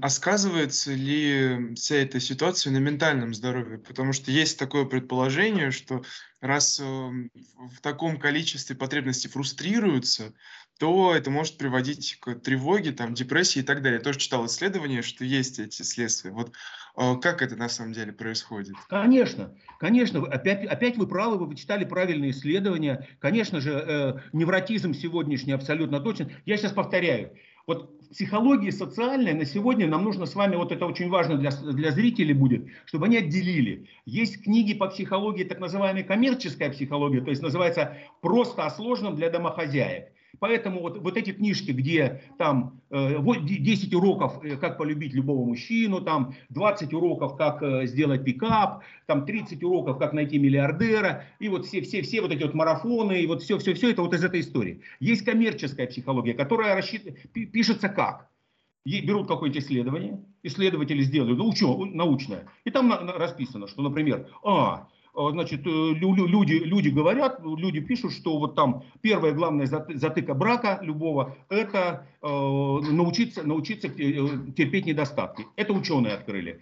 А 0.00 0.08
сказывается 0.10 0.94
ли 0.94 1.74
вся 1.74 1.96
эта 1.96 2.20
ситуация 2.20 2.72
на 2.72 2.76
ментальном 2.76 3.34
здоровье? 3.34 3.78
Потому 3.78 4.12
что 4.12 4.30
есть 4.30 4.58
такое 4.58 4.84
предположение, 4.84 5.72
что 5.72 6.04
раз 6.40 6.78
эм, 6.78 7.30
в 7.56 7.80
таком 7.80 8.20
количестве 8.20 8.76
потребности 8.76 9.26
фрустрируются, 9.26 10.34
то 10.78 11.14
это 11.14 11.30
может 11.30 11.56
приводить 11.56 12.18
к 12.20 12.34
тревоге, 12.34 12.92
там, 12.92 13.14
депрессии 13.14 13.60
и 13.60 13.62
так 13.62 13.82
далее. 13.82 13.98
Я 13.98 14.04
тоже 14.04 14.18
читал 14.18 14.44
исследования, 14.46 15.02
что 15.02 15.24
есть 15.24 15.58
эти 15.58 15.82
следствия. 15.82 16.30
Вот 16.32 16.52
э, 16.96 17.16
как 17.16 17.40
это 17.40 17.56
на 17.56 17.68
самом 17.68 17.92
деле 17.92 18.12
происходит? 18.12 18.74
Конечно, 18.88 19.54
конечно. 19.78 20.24
Опять, 20.26 20.66
опять 20.66 20.96
вы 20.98 21.06
правы, 21.06 21.44
вы 21.44 21.54
читали 21.56 21.84
правильные 21.84 22.32
исследования. 22.32 23.08
Конечно 23.20 23.60
же, 23.60 23.72
э, 23.72 24.14
невротизм 24.32 24.92
сегодняшний 24.92 25.52
абсолютно 25.52 26.00
точен. 26.00 26.30
Я 26.44 26.56
сейчас 26.58 26.72
повторяю. 26.72 27.32
Вот 27.66 27.96
в 28.02 28.10
психологии 28.10 28.70
социальной 28.70 29.32
на 29.32 29.44
сегодня 29.44 29.88
нам 29.88 30.04
нужно 30.04 30.26
с 30.26 30.34
вами, 30.34 30.56
вот 30.56 30.72
это 30.72 30.86
очень 30.86 31.08
важно 31.08 31.36
для, 31.36 31.50
для 31.50 31.90
зрителей 31.90 32.34
будет, 32.34 32.66
чтобы 32.84 33.06
они 33.06 33.16
отделили. 33.16 33.88
Есть 34.04 34.44
книги 34.44 34.74
по 34.74 34.88
психологии, 34.88 35.42
так 35.42 35.58
называемая 35.58 36.04
коммерческая 36.04 36.70
психология, 36.70 37.22
то 37.22 37.30
есть 37.30 37.42
называется 37.42 37.96
просто 38.20 38.64
о 38.64 38.70
сложном 38.70 39.16
для 39.16 39.30
домохозяек. 39.30 40.12
Поэтому 40.40 40.80
вот, 40.80 40.98
вот 40.98 41.16
эти 41.16 41.32
книжки, 41.32 41.70
где 41.70 42.22
там 42.38 42.80
э, 42.90 43.16
10 43.18 43.94
уроков, 43.94 44.44
э, 44.44 44.56
как 44.56 44.78
полюбить 44.78 45.14
любого 45.14 45.44
мужчину, 45.44 46.00
там 46.00 46.34
20 46.50 46.92
уроков, 46.94 47.36
как 47.36 47.62
э, 47.62 47.86
сделать 47.86 48.24
пикап, 48.24 48.82
там 49.06 49.24
30 49.24 49.62
уроков, 49.64 49.98
как 49.98 50.12
найти 50.12 50.38
миллиардера, 50.38 51.24
и 51.38 51.48
вот 51.48 51.66
все, 51.66 51.82
все, 51.82 52.02
все 52.02 52.20
вот 52.20 52.32
эти 52.32 52.42
вот 52.42 52.54
марафоны, 52.54 53.20
и 53.20 53.26
вот 53.26 53.42
все, 53.42 53.58
все, 53.58 53.74
все 53.74 53.90
это 53.90 54.02
вот 54.02 54.14
из 54.14 54.24
этой 54.24 54.40
истории. 54.40 54.80
Есть 55.00 55.24
коммерческая 55.24 55.86
психология, 55.86 56.34
которая 56.34 56.74
рассчит... 56.76 57.32
пишется 57.32 57.88
как? 57.88 58.28
берут 58.86 59.26
какое-нибудь 59.26 59.64
исследование, 59.64 60.24
исследователи 60.42 61.02
сделают 61.02 61.38
ну, 61.38 61.84
научное, 61.86 62.46
и 62.64 62.70
там 62.70 62.92
расписано, 62.92 63.66
что, 63.66 63.82
например, 63.82 64.28
а, 64.44 64.88
значит, 65.16 65.66
э, 65.66 65.70
люди, 65.70 66.52
люди 66.52 66.88
говорят, 66.88 67.40
люди 67.42 67.80
пишут, 67.80 68.12
что 68.12 68.38
вот 68.38 68.54
там 68.54 68.84
первая 69.00 69.32
главная 69.32 69.66
затыка 69.66 70.34
брака 70.34 70.78
любого– 70.82 71.36
это 71.48 72.06
э, 72.22 72.26
научиться, 72.26 73.42
научиться 73.42 73.88
э, 73.88 73.92
терпеть 74.56 74.86
недостатки. 74.86 75.46
Это 75.56 75.72
ученые 75.72 76.14
открыли. 76.14 76.60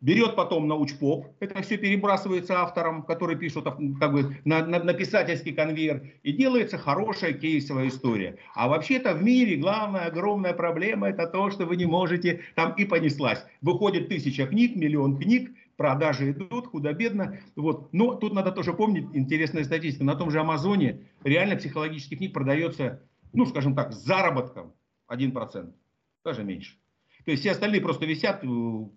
Берет 0.00 0.36
потом 0.36 0.68
научпоп, 0.68 1.28
это 1.40 1.62
все 1.62 1.78
перебрасывается 1.78 2.60
автором, 2.60 3.04
который 3.04 3.36
пишет 3.36 3.64
как 3.64 4.12
бы, 4.12 4.36
на, 4.44 4.66
на, 4.66 4.84
на 4.84 4.92
писательский 4.92 5.54
конвейер, 5.54 6.02
и 6.22 6.32
делается 6.32 6.76
хорошая 6.76 7.32
кейсовая 7.32 7.88
история. 7.88 8.36
А 8.54 8.68
вообще-то 8.68 9.14
в 9.14 9.22
мире 9.22 9.56
главная 9.56 10.08
огромная 10.08 10.52
проблема– 10.52 11.08
это 11.08 11.26
то, 11.26 11.50
что 11.50 11.64
вы 11.64 11.76
не 11.76 11.86
можете, 11.86 12.42
там 12.54 12.74
и 12.76 12.84
понеслась. 12.84 13.46
Выходит 13.62 14.10
тысяча 14.10 14.46
книг, 14.46 14.76
миллион 14.76 15.16
книг, 15.16 15.50
продажи 15.76 16.30
идут 16.32 16.68
худо-бедно. 16.68 17.38
Вот. 17.56 17.92
Но 17.92 18.14
тут 18.14 18.32
надо 18.32 18.52
тоже 18.52 18.72
помнить, 18.72 19.06
интересная 19.14 19.64
статистика, 19.64 20.04
на 20.04 20.14
том 20.14 20.30
же 20.30 20.40
Амазоне 20.40 21.08
реально 21.22 21.56
психологических 21.56 22.18
книг 22.18 22.32
продается, 22.32 23.02
ну, 23.32 23.46
скажем 23.46 23.74
так, 23.74 23.92
с 23.92 23.96
заработком 23.96 24.72
1%, 25.08 25.72
даже 26.24 26.44
меньше. 26.44 26.76
То 27.24 27.30
есть 27.30 27.42
все 27.42 27.52
остальные 27.52 27.80
просто 27.80 28.04
висят, 28.04 28.44
э, 28.44 28.46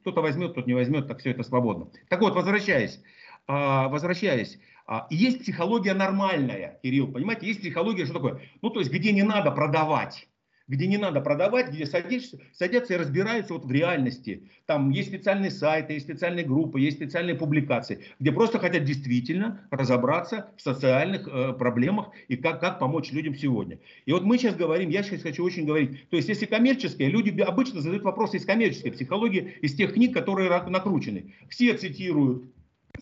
кто-то 0.01 0.21
возьмет, 0.21 0.51
кто-то 0.51 0.67
не 0.67 0.73
возьмет, 0.73 1.07
так 1.07 1.19
все 1.19 1.31
это 1.31 1.43
свободно. 1.43 1.89
Так 2.09 2.21
вот, 2.21 2.35
возвращаясь, 2.35 3.01
а, 3.47 3.87
возвращаясь, 3.87 4.59
а, 4.85 5.07
есть 5.09 5.39
психология 5.39 5.93
нормальная, 5.93 6.79
Кирилл, 6.83 7.11
понимаете, 7.11 7.47
есть 7.47 7.61
психология, 7.61 8.05
что 8.05 8.15
такое? 8.15 8.41
Ну, 8.61 8.69
то 8.69 8.79
есть, 8.79 8.91
где 8.91 9.13
не 9.13 9.23
надо 9.23 9.51
продавать, 9.51 10.27
где 10.67 10.88
не 10.88 10.97
надо 10.97 11.21
продавать, 11.21 11.69
где 11.69 11.86
садишься, 11.86 12.39
садятся 12.53 12.93
и 12.93 12.97
разбираются 12.97 13.53
вот 13.53 13.65
в 13.65 13.71
реальности. 13.71 14.49
Там 14.65 14.89
есть 14.89 15.10
специальные 15.10 15.51
сайты, 15.51 15.93
есть 15.93 16.06
специальные 16.06 16.45
группы, 16.45 16.80
есть 16.80 16.97
специальные 16.97 17.36
публикации, 17.36 18.03
где 18.19 18.32
просто 18.32 18.60
хотят 18.60 18.84
действительно 18.84 19.62
разобраться 19.71 20.51
в 20.58 20.62
социальных 20.62 21.27
э, 21.27 21.53
проблемах 21.53 22.10
и 22.27 22.36
как, 22.36 22.60
как 22.60 22.80
помочь 22.80 23.12
людям 23.12 23.36
сегодня. 23.36 23.80
И 24.06 24.12
вот 24.12 24.23
мы 24.23 24.38
сейчас 24.38 24.56
говорим, 24.56 24.89
я 24.89 25.03
сейчас 25.03 25.21
хочу 25.21 25.43
очень 25.43 25.65
говорить, 25.65 26.10
то 26.10 26.17
есть 26.17 26.27
если 26.27 26.45
коммерческие, 26.45 27.10
люди 27.10 27.39
обычно 27.39 27.82
задают 27.82 28.03
вопросы 28.03 28.38
из 28.38 28.45
коммерческой 28.45 28.91
психологии, 28.91 29.56
из 29.62 29.75
тех 29.75 29.93
книг, 29.93 30.13
которые 30.13 30.49
накручены. 30.49 31.34
Все 31.49 31.77
цитируют 31.77 32.43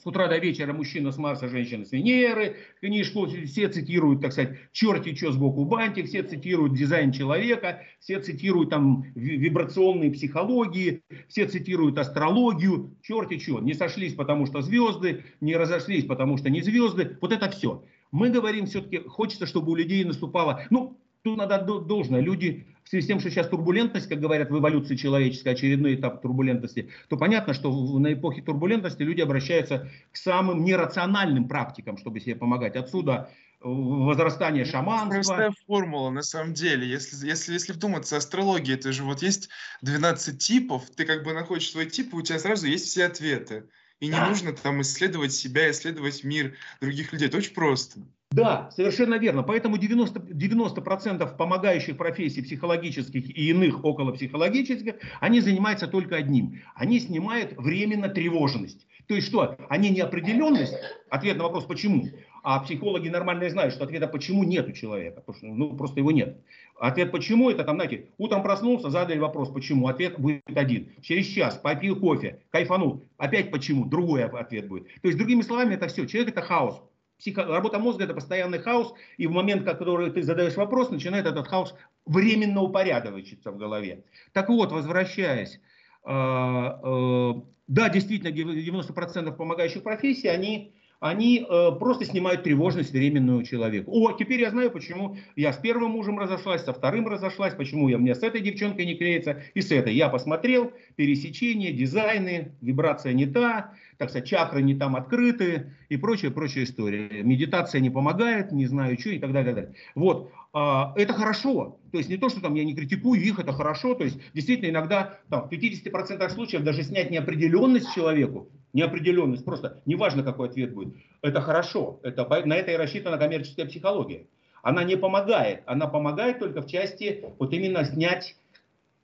с 0.01 0.05
утра 0.05 0.27
до 0.27 0.37
вечера 0.37 0.73
мужчина 0.73 1.11
с 1.11 1.17
Марса, 1.17 1.47
женщина 1.47 1.85
с 1.85 1.91
Венеры. 1.91 2.57
Книжку 2.81 3.27
все 3.27 3.67
цитируют, 3.69 4.21
так 4.21 4.31
сказать, 4.31 4.57
черти 4.71 5.15
что 5.15 5.31
сбоку 5.31 5.65
банти, 5.65 6.03
все 6.03 6.23
цитируют 6.23 6.73
дизайн 6.73 7.11
человека, 7.11 7.81
все 7.99 8.19
цитируют 8.19 8.69
там 8.69 9.05
вибрационные 9.15 10.11
психологии, 10.11 11.03
все 11.27 11.47
цитируют 11.47 11.97
астрологию, 11.97 12.95
черти 13.01 13.37
что. 13.37 13.59
Не 13.59 13.73
сошлись, 13.73 14.13
потому 14.13 14.45
что 14.45 14.61
звезды, 14.61 15.23
не 15.41 15.55
разошлись, 15.55 16.05
потому 16.05 16.37
что 16.37 16.49
не 16.49 16.61
звезды. 16.61 17.17
Вот 17.21 17.31
это 17.31 17.49
все. 17.49 17.83
Мы 18.11 18.29
говорим 18.29 18.65
все-таки, 18.65 18.99
хочется, 18.99 19.45
чтобы 19.45 19.71
у 19.71 19.75
людей 19.75 20.03
наступало, 20.03 20.63
ну, 20.69 20.97
тут 21.25 21.37
надо 21.37 21.57
должное, 21.59 22.21
люди 22.21 22.67
в 22.83 22.89
связи 22.89 23.03
с 23.03 23.07
тем, 23.07 23.19
что 23.19 23.31
сейчас 23.31 23.47
турбулентность, 23.47 24.07
как 24.07 24.19
говорят 24.19 24.51
в 24.51 24.59
эволюции 24.59 24.95
человеческой, 24.95 25.53
очередной 25.53 25.95
этап 25.95 26.21
турбулентности, 26.21 26.91
то 27.09 27.17
понятно, 27.17 27.55
что 27.55 27.71
на 27.97 28.13
эпохе 28.13 28.43
турбулентности 28.43 29.01
люди 29.01 29.21
обращаются 29.21 29.89
к 30.11 30.17
самым 30.17 30.63
нерациональным 30.63 31.47
практикам, 31.47 31.97
чтобы 31.97 32.19
себе 32.19 32.35
помогать. 32.35 32.75
Отсюда 32.75 33.31
э, 33.59 33.63
возрастание 33.63 34.65
шаманства. 34.65 35.15
Простая 35.15 35.53
формула, 35.65 36.11
на 36.11 36.21
самом 36.21 36.53
деле. 36.53 36.87
Если, 36.87 37.27
если, 37.27 37.53
если 37.53 37.73
вдуматься, 37.73 38.17
астрология, 38.17 38.75
это 38.75 38.91
же 38.91 39.03
вот 39.03 39.23
есть 39.23 39.49
12 39.81 40.37
типов, 40.37 40.83
ты 40.95 41.05
как 41.05 41.23
бы 41.23 41.33
находишь 41.33 41.71
свой 41.71 41.87
тип, 41.87 42.13
и 42.13 42.17
у 42.17 42.21
тебя 42.21 42.37
сразу 42.37 42.67
есть 42.67 42.85
все 42.85 43.05
ответы. 43.05 43.63
И 43.99 44.07
не 44.07 44.19
нужно 44.19 44.53
там 44.53 44.81
исследовать 44.81 45.33
себя, 45.33 45.71
исследовать 45.71 46.23
мир 46.23 46.55
других 46.81 47.13
людей. 47.13 47.27
Это 47.27 47.37
очень 47.37 47.53
просто. 47.53 47.99
Да, 48.31 48.69
совершенно 48.75 49.15
верно. 49.15 49.43
Поэтому 49.43 49.77
90%, 49.77 50.33
90 50.33 51.25
помогающих 51.37 51.95
профессий 51.95 52.41
психологических 52.41 53.29
и 53.29 53.49
иных 53.49 53.85
околопсихологических, 53.85 54.95
они 55.21 55.39
занимаются 55.39 55.87
только 55.87 56.17
одним. 56.17 56.61
Они 56.75 56.99
снимают 56.99 57.53
временно 57.57 58.09
тревожность. 58.09 58.85
То 59.07 59.15
есть 59.15 59.27
что? 59.27 59.55
Они 59.69 59.89
неопределенность, 59.89 60.73
ответ 61.09 61.37
на 61.37 61.43
вопрос 61.43 61.65
почему. 61.65 62.09
А 62.43 62.59
психологи 62.59 63.07
нормально 63.07 63.49
знают, 63.49 63.73
что 63.73 63.85
ответа 63.85 64.07
почему 64.07 64.43
нет 64.43 64.67
у 64.67 64.71
человека. 64.71 65.21
Потому 65.21 65.37
что 65.37 65.47
ну, 65.47 65.77
просто 65.77 65.99
его 65.99 66.11
нет. 66.11 66.37
Ответ 66.77 67.11
почему 67.11 67.49
это 67.49 67.63
там, 67.63 67.75
знаете, 67.75 68.09
утром 68.17 68.43
проснулся, 68.43 68.89
задали 68.89 69.17
вопрос 69.17 69.49
почему. 69.49 69.87
Ответ 69.87 70.19
будет 70.19 70.41
один. 70.55 70.91
Через 71.01 71.25
час 71.27 71.55
попил 71.55 71.97
кофе, 71.99 72.41
кайфанул. 72.49 73.07
Опять 73.17 73.49
почему. 73.49 73.85
Другой 73.85 74.25
ответ 74.25 74.67
будет. 74.67 74.87
То 75.01 75.07
есть, 75.07 75.17
другими 75.17 75.41
словами, 75.41 75.75
это 75.75 75.87
все. 75.87 76.05
Человек 76.05 76.33
это 76.33 76.41
хаос. 76.41 76.81
Психо... 77.17 77.45
Работа 77.45 77.79
мозга 77.79 78.03
это 78.03 78.13
постоянный 78.13 78.59
хаос, 78.59 78.93
и 79.17 79.25
в 79.25 79.31
момент, 79.31 79.63
который 79.63 80.11
ты 80.11 80.21
задаешь 80.21 80.55
вопрос, 80.55 80.89
начинает 80.89 81.25
этот 81.25 81.47
хаос 81.47 81.73
временно 82.05 82.61
упорядочиться 82.61 83.51
в 83.51 83.57
голове. 83.57 84.03
Так 84.33 84.49
вот, 84.49 84.73
возвращаясь, 84.73 85.61
э, 86.03 86.09
э, 86.11 87.33
да, 87.67 87.89
действительно, 87.89 88.31
90% 88.31 89.31
помогающих 89.37 89.81
профессий, 89.81 90.27
они 90.27 90.73
они 91.05 91.45
э, 91.47 91.71
просто 91.79 92.03
снимают 92.03 92.41
тревожность 92.41 92.91
временную 92.91 93.43
человеку. 93.43 93.91
О, 93.91 94.13
теперь 94.13 94.41
я 94.41 94.49
знаю, 94.49 94.71
почему 94.71 95.17
я 95.35 95.53
с 95.53 95.57
первым 95.57 95.91
мужем 95.91 96.17
разошлась, 96.17 96.63
со 96.63 96.73
вторым 96.73 97.07
разошлась, 97.07 97.53
почему 97.53 97.89
я 97.89 97.99
мне 97.99 98.15
с 98.15 98.23
этой 98.23 98.41
девчонкой 98.41 98.87
не 98.87 98.95
клеится 98.95 99.43
и 99.53 99.61
с 99.61 99.71
этой. 99.71 99.93
Я 99.93 100.09
посмотрел, 100.09 100.73
пересечение, 100.95 101.73
дизайны, 101.73 102.53
вибрация 102.59 103.13
не 103.13 103.27
та, 103.27 103.73
так 103.97 104.09
сказать, 104.09 104.27
чакры 104.27 104.63
не 104.63 104.73
там 104.73 104.95
открыты 104.95 105.73
и 105.89 105.97
прочая, 105.97 106.31
прочая 106.31 106.63
история. 106.63 107.21
Медитация 107.21 107.81
не 107.81 107.91
помогает, 107.91 108.51
не 108.51 108.65
знаю 108.65 108.99
что 108.99 109.11
и 109.11 109.19
так 109.19 109.31
далее. 109.31 109.53
Так 109.53 109.63
далее. 109.63 109.75
Вот, 109.93 110.31
э, 110.55 110.83
это 110.95 111.13
хорошо. 111.13 111.77
То 111.91 111.99
есть 111.99 112.09
не 112.09 112.17
то, 112.17 112.29
что 112.29 112.41
там 112.41 112.55
я 112.55 112.63
не 112.63 112.73
критикую 112.73 113.21
их, 113.21 113.37
это 113.37 113.53
хорошо. 113.53 113.93
То 113.93 114.05
есть 114.05 114.17
действительно 114.33 114.71
иногда 114.71 115.19
там, 115.29 115.47
в 115.47 115.51
50% 115.51 116.27
случаев 116.31 116.63
даже 116.63 116.81
снять 116.81 117.11
неопределенность 117.11 117.93
человеку 117.93 118.49
неопределенность, 118.75 119.45
просто 119.45 119.81
неважно, 119.85 120.21
какой 120.21 120.49
ответ 120.49 120.73
будет, 120.73 120.93
это 121.21 121.41
хорошо. 121.41 121.99
Это, 122.03 122.27
на 122.45 122.55
это 122.55 122.71
и 122.71 122.77
рассчитана 122.77 123.17
коммерческая 123.17 123.65
психология. 123.65 124.27
Она 124.61 124.83
не 124.83 124.97
помогает, 124.97 125.63
она 125.65 125.87
помогает 125.87 126.39
только 126.39 126.61
в 126.61 126.67
части 126.67 127.23
вот 127.39 127.53
именно 127.53 127.85
снять 127.85 128.35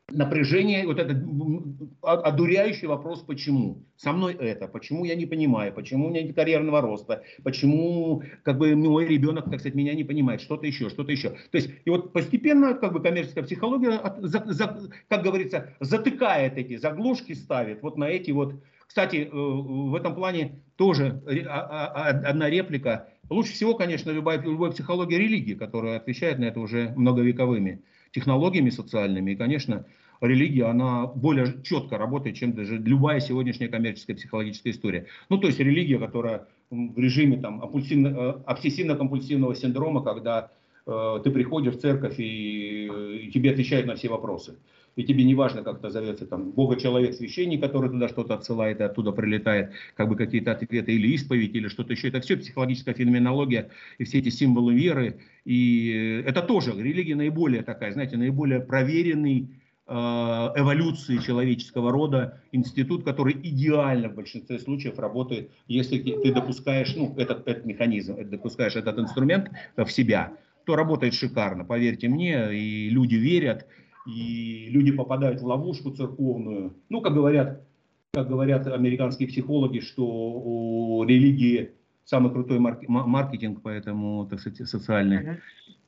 напряжение, 0.09 0.85
вот 0.85 0.99
этот 0.99 1.23
одуряющий 2.01 2.87
вопрос, 2.87 3.21
почему. 3.21 3.77
Со 3.95 4.11
мной 4.11 4.33
это, 4.33 4.67
почему 4.67 5.05
я 5.05 5.15
не 5.15 5.25
понимаю, 5.25 5.73
почему 5.73 6.07
у 6.07 6.09
меня 6.09 6.23
нет 6.23 6.35
карьерного 6.35 6.81
роста, 6.81 7.23
почему 7.43 8.23
как 8.43 8.57
бы 8.57 8.75
мой 8.75 9.07
ребенок, 9.07 9.45
так 9.45 9.59
сказать, 9.59 9.75
меня 9.75 9.93
не 9.93 10.03
понимает, 10.03 10.41
что-то 10.41 10.67
еще, 10.67 10.89
что-то 10.89 11.13
еще. 11.13 11.29
То 11.29 11.57
есть, 11.57 11.69
и 11.85 11.89
вот 11.89 12.11
постепенно 12.11 12.73
как 12.73 12.91
бы 12.91 13.01
коммерческая 13.01 13.45
психология, 13.45 13.99
как 15.07 15.23
говорится, 15.23 15.69
затыкает 15.79 16.57
эти 16.57 16.75
заглушки, 16.75 17.33
ставит 17.33 17.81
вот 17.81 17.97
на 17.97 18.09
эти 18.09 18.31
вот 18.31 18.55
кстати, 18.91 19.15
э, 19.15 19.29
в 19.31 19.95
этом 19.95 20.15
плане 20.15 20.59
тоже 20.75 21.23
а, 21.47 21.61
а, 21.95 22.09
одна 22.09 22.49
реплика. 22.49 23.07
Лучше 23.29 23.53
всего, 23.53 23.73
конечно, 23.73 24.11
любая, 24.11 24.41
любая 24.41 24.71
психология 24.71 25.17
религии, 25.17 25.53
которая 25.53 25.95
отвечает 25.95 26.39
на 26.39 26.43
это 26.43 26.59
уже 26.59 26.91
многовековыми 26.97 27.83
технологиями 28.11 28.69
социальными. 28.69 29.31
И, 29.31 29.35
конечно, 29.37 29.85
религия, 30.19 30.65
она 30.65 31.07
более 31.07 31.63
четко 31.63 31.97
работает, 31.97 32.35
чем 32.35 32.51
даже 32.51 32.79
любая 32.79 33.21
сегодняшняя 33.21 33.69
коммерческая 33.69 34.17
психологическая 34.17 34.73
история. 34.73 35.05
Ну, 35.29 35.37
то 35.37 35.47
есть 35.47 35.59
религия, 35.59 35.97
которая 35.97 36.47
в 36.69 36.99
режиме 36.99 37.37
там, 37.37 37.63
э, 37.63 38.41
обсессивно-компульсивного 38.45 39.55
синдрома, 39.55 40.03
когда 40.03 40.41
э, 40.41 40.47
ты 40.85 41.31
приходишь 41.31 41.75
в 41.75 41.79
церковь 41.79 42.19
и, 42.19 42.85
и 43.23 43.31
тебе 43.31 43.51
отвечают 43.51 43.87
на 43.87 43.95
все 43.95 44.09
вопросы. 44.09 44.57
И 44.95 45.03
тебе 45.03 45.23
не 45.23 45.35
важно, 45.35 45.63
как 45.63 45.79
это 45.79 45.89
зовется, 45.89 46.25
там, 46.25 46.51
Бога-человек, 46.51 47.13
священник, 47.13 47.61
который 47.61 47.89
туда 47.89 48.09
что-то 48.09 48.33
отсылает 48.33 48.81
и 48.81 48.83
оттуда 48.83 49.11
прилетает, 49.11 49.71
как 49.95 50.09
бы 50.09 50.15
какие-то 50.15 50.51
ответы, 50.51 50.93
или 50.93 51.07
исповедь, 51.09 51.55
или 51.55 51.69
что-то 51.69 51.93
еще. 51.93 52.09
Это 52.09 52.19
все 52.19 52.35
психологическая 52.35 52.93
феноменология 52.93 53.69
и 53.99 54.03
все 54.03 54.19
эти 54.19 54.29
символы 54.29 54.73
веры. 54.73 55.19
И 55.45 56.23
это 56.25 56.41
тоже 56.41 56.71
религия 56.71 57.15
наиболее 57.15 57.63
такая, 57.63 57.93
знаете, 57.93 58.17
наиболее 58.17 58.59
проверенный 58.59 59.47
э, 59.87 59.93
эволюции 59.93 61.19
человеческого 61.19 61.93
рода 61.93 62.41
институт, 62.51 63.05
который 63.05 63.33
идеально 63.33 64.09
в 64.09 64.15
большинстве 64.15 64.59
случаев 64.59 64.99
работает, 64.99 65.51
если 65.69 65.99
ты 65.99 66.33
допускаешь 66.33 66.93
ну, 66.97 67.15
этот, 67.17 67.47
этот 67.47 67.65
механизм, 67.65 68.17
допускаешь 68.29 68.75
этот 68.75 68.99
инструмент 68.99 69.49
в 69.77 69.89
себя, 69.89 70.33
то 70.65 70.75
работает 70.75 71.13
шикарно, 71.13 71.65
поверьте 71.65 72.07
мне, 72.07 72.53
и 72.53 72.89
люди 72.89 73.15
верят, 73.15 73.67
и 74.05 74.67
люди 74.69 74.91
попадают 74.91 75.41
в 75.41 75.45
ловушку 75.45 75.91
церковную. 75.91 76.75
Ну, 76.89 77.01
как 77.01 77.13
говорят, 77.13 77.63
как 78.13 78.27
говорят 78.27 78.67
американские 78.67 79.27
психологи, 79.27 79.79
что 79.79 80.05
у 80.05 81.03
религии 81.03 81.71
самый 82.03 82.31
крутой 82.31 82.59
маркетинг, 82.59 83.61
поэтому, 83.63 84.27
так 84.27 84.39
сказать, 84.39 84.67
социальный. 84.67 85.39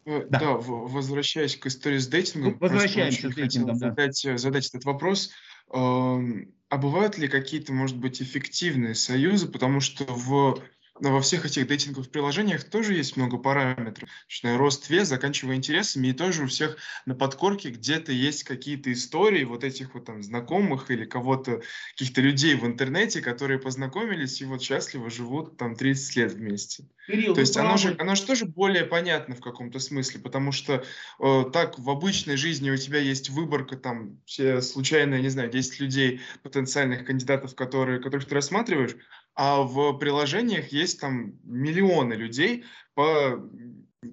Uh-huh. 0.05 0.27
Да, 0.29 0.39
да 0.39 0.51
возвращаясь 0.57 1.55
к 1.55 1.65
истории 1.67 1.97
с 1.97 2.07
дейтингом, 2.07 2.57
возвращаемся 2.59 3.29
с 3.31 3.36
дейтингом, 3.36 3.77
да. 3.77 3.89
задать, 3.89 4.27
задать 4.36 4.67
этот 4.67 4.83
вопрос. 4.83 5.31
А 5.69 6.77
бывают 6.77 7.17
ли 7.17 7.27
какие-то, 7.27 7.71
может 7.71 7.97
быть, 7.97 8.21
эффективные 8.21 8.95
союзы, 8.95 9.47
потому 9.47 9.79
что 9.79 10.03
в 10.05 10.59
но 10.99 11.12
во 11.12 11.21
всех 11.21 11.45
этих 11.45 11.67
дейтинговых 11.67 12.12
приложениях 12.12 12.63
тоже 12.63 12.93
есть 12.93 13.17
много 13.17 13.38
параметров. 13.38 14.10
Начиная 14.27 14.58
рост, 14.58 14.89
вес, 14.89 15.08
заканчивая 15.08 15.56
интересами, 15.56 16.08
и 16.08 16.13
тоже 16.13 16.43
у 16.43 16.47
всех 16.47 16.77
на 17.06 17.15
подкорке 17.15 17.69
где-то 17.69 18.12
есть 18.12 18.43
какие-то 18.43 18.91
истории 18.93 19.43
вот 19.43 19.63
этих 19.63 19.95
вот 19.95 20.06
там 20.06 20.21
знакомых 20.21 20.91
или 20.91 21.06
кого-то, 21.06 21.62
каких-то 21.91 22.21
людей 22.21 22.56
в 22.56 22.65
интернете, 22.65 23.21
которые 23.21 23.60
познакомились 23.60 24.41
и 24.41 24.45
вот 24.45 24.62
счастливо 24.62 25.10
живут 25.10 25.58
там 25.58 25.75
30 25.75 26.15
лет 26.15 26.34
вместе. 26.34 26.88
Кирилл, 27.05 27.33
То 27.33 27.41
есть 27.41 27.57
оно 27.57 27.75
же, 27.75 27.95
оно 27.99 28.15
же 28.15 28.25
тоже 28.25 28.45
более 28.45 28.85
понятно 28.85 29.35
в 29.35 29.41
каком-то 29.41 29.79
смысле, 29.79 30.21
потому 30.21 30.53
что 30.53 30.83
э, 31.19 31.43
так 31.51 31.77
в 31.77 31.89
обычной 31.89 32.37
жизни 32.37 32.71
у 32.71 32.77
тебя 32.77 32.99
есть 32.99 33.29
выборка, 33.29 33.75
там 33.75 34.21
все 34.25 34.61
случайно, 34.61 35.19
не 35.19 35.27
знаю, 35.27 35.49
10 35.49 35.81
людей, 35.81 36.21
потенциальных 36.43 37.05
кандидатов, 37.05 37.55
которые, 37.55 37.99
которых 37.99 38.25
ты 38.25 38.35
рассматриваешь, 38.35 38.95
а 39.35 39.63
в 39.63 39.97
приложениях 39.97 40.69
есть 40.69 41.01
там 41.01 41.39
миллионы 41.43 42.13
людей 42.13 42.63
по 42.93 43.49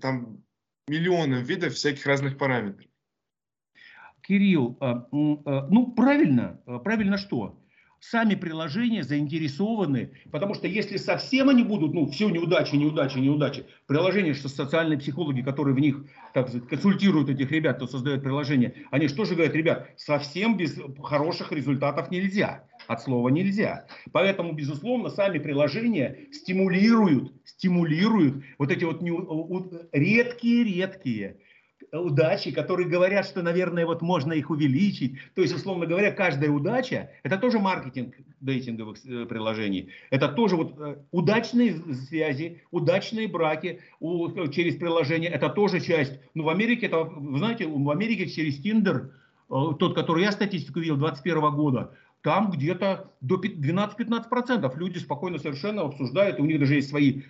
там 0.00 0.42
миллионам 0.88 1.44
видов 1.44 1.74
всяких 1.74 2.04
разных 2.06 2.38
параметров. 2.38 2.90
Кирилл, 4.22 4.76
а, 4.80 5.06
а, 5.12 5.66
ну 5.68 5.92
правильно, 5.92 6.60
а, 6.66 6.78
правильно 6.80 7.18
что? 7.18 7.59
Сами 8.00 8.34
приложения 8.34 9.02
заинтересованы, 9.02 10.12
потому 10.32 10.54
что 10.54 10.66
если 10.66 10.96
совсем 10.96 11.50
они 11.50 11.62
будут, 11.62 11.92
ну, 11.92 12.10
все 12.10 12.30
неудачи, 12.30 12.74
неудачи, 12.74 13.18
неудачи, 13.18 13.66
приложения, 13.86 14.32
что 14.32 14.48
социальные 14.48 14.98
психологи, 14.98 15.42
которые 15.42 15.74
в 15.74 15.80
них, 15.80 16.06
так 16.32 16.48
сказать, 16.48 16.66
консультируют 16.66 17.28
этих 17.28 17.50
ребят, 17.52 17.76
кто 17.76 17.86
создает 17.86 18.22
приложение, 18.22 18.74
они 18.90 19.06
что 19.06 19.26
же 19.26 19.34
говорят, 19.34 19.54
ребят, 19.54 19.90
совсем 19.98 20.56
без 20.56 20.78
хороших 21.02 21.52
результатов 21.52 22.10
нельзя 22.10 22.64
от 22.86 23.02
слова 23.02 23.28
нельзя. 23.28 23.86
Поэтому, 24.12 24.52
безусловно, 24.52 25.10
сами 25.10 25.38
приложения 25.38 26.26
стимулируют, 26.32 27.34
стимулируют 27.44 28.42
вот 28.58 28.70
эти 28.70 28.84
вот 28.84 29.02
редкие-редкие 29.92 31.36
удачи, 31.92 32.50
которые 32.50 32.88
говорят, 32.88 33.26
что, 33.26 33.42
наверное, 33.42 33.86
вот 33.86 34.02
можно 34.02 34.32
их 34.32 34.50
увеличить. 34.50 35.16
То 35.34 35.42
есть, 35.42 35.54
условно 35.54 35.86
говоря, 35.86 36.12
каждая 36.12 36.50
удача, 36.50 37.10
это 37.22 37.38
тоже 37.38 37.58
маркетинг 37.58 38.14
дейтинговых 38.40 38.98
э, 39.04 39.26
приложений. 39.26 39.90
Это 40.10 40.28
тоже 40.28 40.56
вот 40.56 40.74
э, 40.78 40.96
удачные 41.10 41.74
связи, 42.08 42.62
удачные 42.70 43.28
браки 43.28 43.80
через 44.52 44.76
приложение. 44.76 45.30
Это 45.30 45.48
тоже 45.48 45.80
часть. 45.80 46.18
Ну, 46.34 46.44
в 46.44 46.48
Америке, 46.48 46.86
это, 46.86 47.10
знаете, 47.36 47.66
в 47.66 47.90
Америке 47.90 48.28
через 48.28 48.64
э, 48.64 49.00
тот, 49.48 49.94
который 49.94 50.24
я 50.24 50.32
статистику 50.32 50.80
видел 50.80 50.96
2021 50.96 51.56
года, 51.56 51.92
там 52.22 52.50
где-то 52.50 53.12
до 53.20 53.36
12-15% 53.36 54.78
люди 54.78 54.98
спокойно 54.98 55.38
совершенно 55.38 55.82
обсуждают, 55.82 56.38
у 56.38 56.44
них 56.44 56.58
даже 56.58 56.74
есть 56.74 56.90
свои 56.90 57.22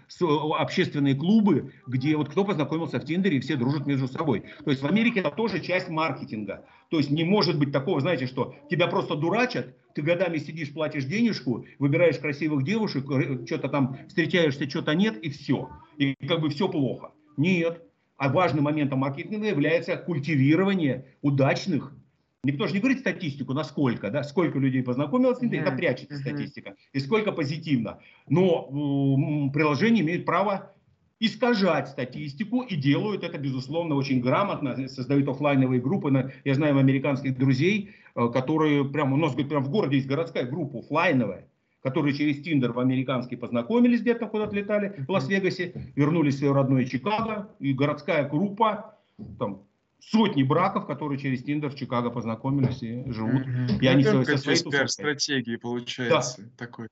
общественные 0.59 1.15
клубы, 1.15 1.73
где 1.87 2.17
вот 2.17 2.29
кто 2.29 2.45
познакомился 2.45 2.99
в 2.99 3.05
Тиндере, 3.05 3.37
и 3.37 3.41
все 3.41 3.57
дружат 3.57 3.87
между 3.87 4.09
собой. 4.09 4.45
То 4.65 4.71
есть 4.71 4.83
в 4.83 4.87
Америке 4.87 5.21
это 5.21 5.31
тоже 5.31 5.61
часть 5.61 5.89
маркетинга. 5.89 6.65
То 6.91 6.99
есть 6.99 7.11
не 7.11 7.25
может 7.25 7.59
быть 7.59 7.73
такого, 7.73 8.01
знаете, 8.01 8.27
что 8.27 8.55
тебя 8.69 8.89
просто 8.89 9.15
дурачат, 9.15 9.77
ты 9.95 10.03
годами 10.03 10.39
сидишь, 10.39 10.73
платишь 10.73 11.05
денежку, 11.05 11.65
выбираешь 11.79 12.19
красивых 12.19 12.65
девушек, 12.65 13.05
что-то 13.47 13.69
там 13.69 13.97
встречаешься, 14.09 14.69
что-то 14.69 14.95
нет, 14.95 15.17
и 15.23 15.31
все. 15.31 15.69
И 15.99 16.15
как 16.27 16.41
бы 16.41 16.51
все 16.51 16.69
плохо. 16.69 17.13
Нет. 17.37 17.83
А 18.17 18.29
важным 18.29 18.65
моментом 18.65 18.99
маркетинга 18.99 19.47
является 19.47 19.97
культивирование 19.97 21.07
удачных 21.23 21.95
Никто 22.43 22.67
же 22.67 22.73
не 22.73 22.81
говорит 22.81 23.01
статистику, 23.01 23.53
насколько, 23.53 24.11
да, 24.11 24.23
сколько 24.23 24.59
людей 24.59 24.83
познакомилось 24.83 25.39
с 25.39 25.43
интернетом, 25.43 25.75
это 25.75 25.77
прячется 25.77 26.17
статистика, 26.17 26.75
и 26.95 26.99
сколько 26.99 27.33
позитивно. 27.33 27.99
Но 28.29 29.49
э, 29.49 29.53
приложения 29.53 30.01
имеют 30.01 30.25
право 30.25 30.73
искажать 31.19 31.89
статистику 31.89 32.63
и 32.63 32.77
делают 32.77 33.25
это, 33.25 33.37
безусловно, 33.37 33.95
очень 33.95 34.23
грамотно, 34.23 34.89
создают 34.89 35.29
офлайновые 35.29 35.83
группы. 35.83 36.33
Я 36.45 36.55
знаю 36.55 36.79
американских 36.79 37.37
друзей, 37.37 37.91
э, 38.15 38.29
которые 38.33 38.87
прямо, 38.87 39.15
у 39.15 39.19
нас 39.19 39.33
говорит, 39.33 39.51
прямо 39.51 39.65
в 39.67 39.71
городе 39.71 39.97
есть 39.97 40.09
городская 40.09 40.47
группа 40.47 40.79
офлайновая, 40.79 41.47
которые 41.83 42.15
через 42.15 42.43
Тиндер 42.43 42.73
в 42.73 42.79
американский 42.81 43.37
познакомились 43.37 44.01
где-то, 44.01 44.27
куда-то 44.27 44.57
летали, 44.57 45.05
в 45.07 45.11
Лас-Вегасе, 45.11 45.93
вернулись 45.95 46.37
в 46.37 46.39
свое 46.39 46.55
родное 46.55 46.87
Чикаго, 46.87 47.51
и 47.59 47.75
городская 47.75 48.27
группа, 48.27 48.97
там, 49.39 49.65
сотни 50.03 50.43
браков, 50.43 50.87
которые 50.87 51.19
через 51.19 51.43
Тиндер 51.43 51.71
в 51.71 51.77
Чикаго 51.77 52.11
познакомились 52.11 52.83
и 52.83 53.11
живут. 53.11 53.47
Mm-hmm. 53.47 53.79
И 53.81 53.87
они 53.87 54.05
ну, 54.05 54.25
со, 54.25 54.39
со 54.39 54.39
своей 54.39 54.89
стратегии 54.89 55.57
получается 55.57 56.43
да. 56.43 56.49
такой. 56.57 56.89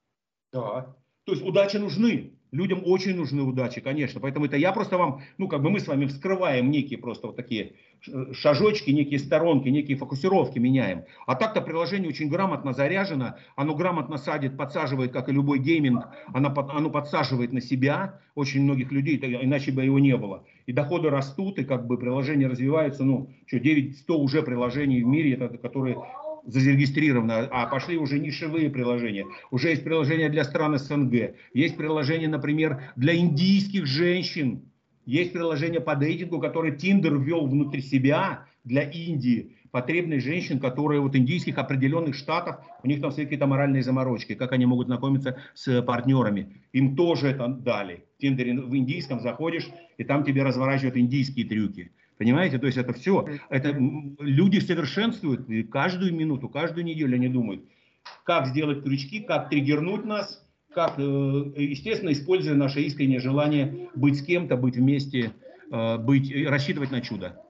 Да. 0.52 0.96
То 1.24 1.32
есть 1.32 1.44
удачи 1.44 1.76
нужны. 1.76 2.37
Людям 2.50 2.82
очень 2.84 3.14
нужны 3.14 3.42
удачи, 3.42 3.80
конечно. 3.80 4.20
Поэтому 4.20 4.46
это 4.46 4.56
я 4.56 4.72
просто 4.72 4.96
вам, 4.96 5.20
ну 5.36 5.48
как 5.48 5.62
бы 5.62 5.70
мы 5.70 5.80
с 5.80 5.86
вами 5.86 6.06
вскрываем 6.06 6.70
некие 6.70 6.98
просто 6.98 7.26
вот 7.26 7.36
такие 7.36 7.74
шажочки, 8.32 8.90
некие 8.90 9.18
сторонки, 9.18 9.68
некие 9.68 9.96
фокусировки 9.96 10.58
меняем. 10.58 11.04
А 11.26 11.34
так-то 11.34 11.60
приложение 11.60 12.08
очень 12.08 12.28
грамотно 12.28 12.72
заряжено, 12.72 13.36
оно 13.56 13.74
грамотно 13.74 14.18
садит, 14.18 14.56
подсаживает, 14.56 15.12
как 15.12 15.28
и 15.28 15.32
любой 15.32 15.58
гейминг, 15.58 16.06
оно, 16.32 16.54
оно 16.70 16.90
подсаживает 16.90 17.52
на 17.52 17.60
себя 17.60 18.20
очень 18.34 18.62
многих 18.62 18.92
людей, 18.92 19.18
иначе 19.18 19.72
бы 19.72 19.84
его 19.84 19.98
не 19.98 20.16
было. 20.16 20.44
И 20.66 20.72
доходы 20.72 21.10
растут, 21.10 21.58
и 21.58 21.64
как 21.64 21.86
бы 21.86 21.98
приложения 21.98 22.46
развиваются, 22.46 23.04
ну, 23.04 23.30
что, 23.46 23.56
9-100 23.56 24.14
уже 24.14 24.42
приложений 24.42 25.02
в 25.02 25.06
мире, 25.06 25.32
это, 25.32 25.58
которые 25.58 25.98
зарегистрировано, 26.48 27.48
а 27.50 27.66
пошли 27.66 27.96
уже 27.96 28.18
нишевые 28.18 28.70
приложения. 28.70 29.26
Уже 29.50 29.68
есть 29.68 29.84
приложения 29.84 30.28
для 30.28 30.44
стран 30.44 30.78
СНГ, 30.78 31.34
есть 31.52 31.76
приложения, 31.76 32.28
например, 32.28 32.92
для 32.96 33.14
индийских 33.16 33.86
женщин, 33.86 34.62
есть 35.04 35.32
приложение 35.32 35.80
по 35.80 35.94
дейтингу, 35.94 36.40
которое 36.40 36.72
Тиндер 36.72 37.18
ввел 37.18 37.46
внутри 37.46 37.80
себя 37.80 38.46
для 38.64 38.82
Индии. 38.82 39.56
Потребность 39.70 40.24
женщин, 40.24 40.58
которые 40.58 41.00
вот 41.00 41.14
индийских 41.14 41.58
определенных 41.58 42.14
штатов, 42.14 42.56
у 42.82 42.88
них 42.88 43.00
там 43.02 43.10
все 43.10 43.24
какие-то 43.24 43.46
моральные 43.46 43.82
заморочки, 43.82 44.34
как 44.34 44.52
они 44.52 44.64
могут 44.64 44.86
знакомиться 44.86 45.36
с 45.54 45.82
партнерами. 45.82 46.62
Им 46.72 46.96
тоже 46.96 47.28
это 47.28 47.48
дали. 47.48 48.04
В 48.16 48.20
Тиндере 48.22 48.58
в 48.58 48.74
индийском 48.74 49.20
заходишь, 49.20 49.68
и 49.98 50.04
там 50.04 50.24
тебе 50.24 50.42
разворачивают 50.42 50.96
индийские 50.96 51.46
трюки. 51.46 51.92
Понимаете, 52.18 52.58
то 52.58 52.66
есть 52.66 52.76
это 52.76 52.92
все, 52.92 53.28
это 53.48 53.70
люди 54.18 54.58
совершенствуют 54.58 55.48
и 55.48 55.62
каждую 55.62 56.12
минуту, 56.12 56.48
каждую 56.48 56.84
неделю 56.84 57.14
они 57.14 57.28
думают, 57.28 57.62
как 58.24 58.48
сделать 58.48 58.82
крючки, 58.82 59.20
как 59.20 59.50
триггернуть 59.50 60.04
нас, 60.04 60.44
как, 60.74 60.98
э, 60.98 61.02
естественно, 61.02 62.12
используя 62.12 62.54
наше 62.54 62.82
искреннее 62.82 63.20
желание 63.20 63.88
быть 63.94 64.18
с 64.18 64.22
кем-то, 64.22 64.56
быть 64.56 64.76
вместе, 64.76 65.32
э, 65.70 65.98
быть, 65.98 66.34
рассчитывать 66.46 66.90
на 66.90 67.00
чудо. 67.00 67.40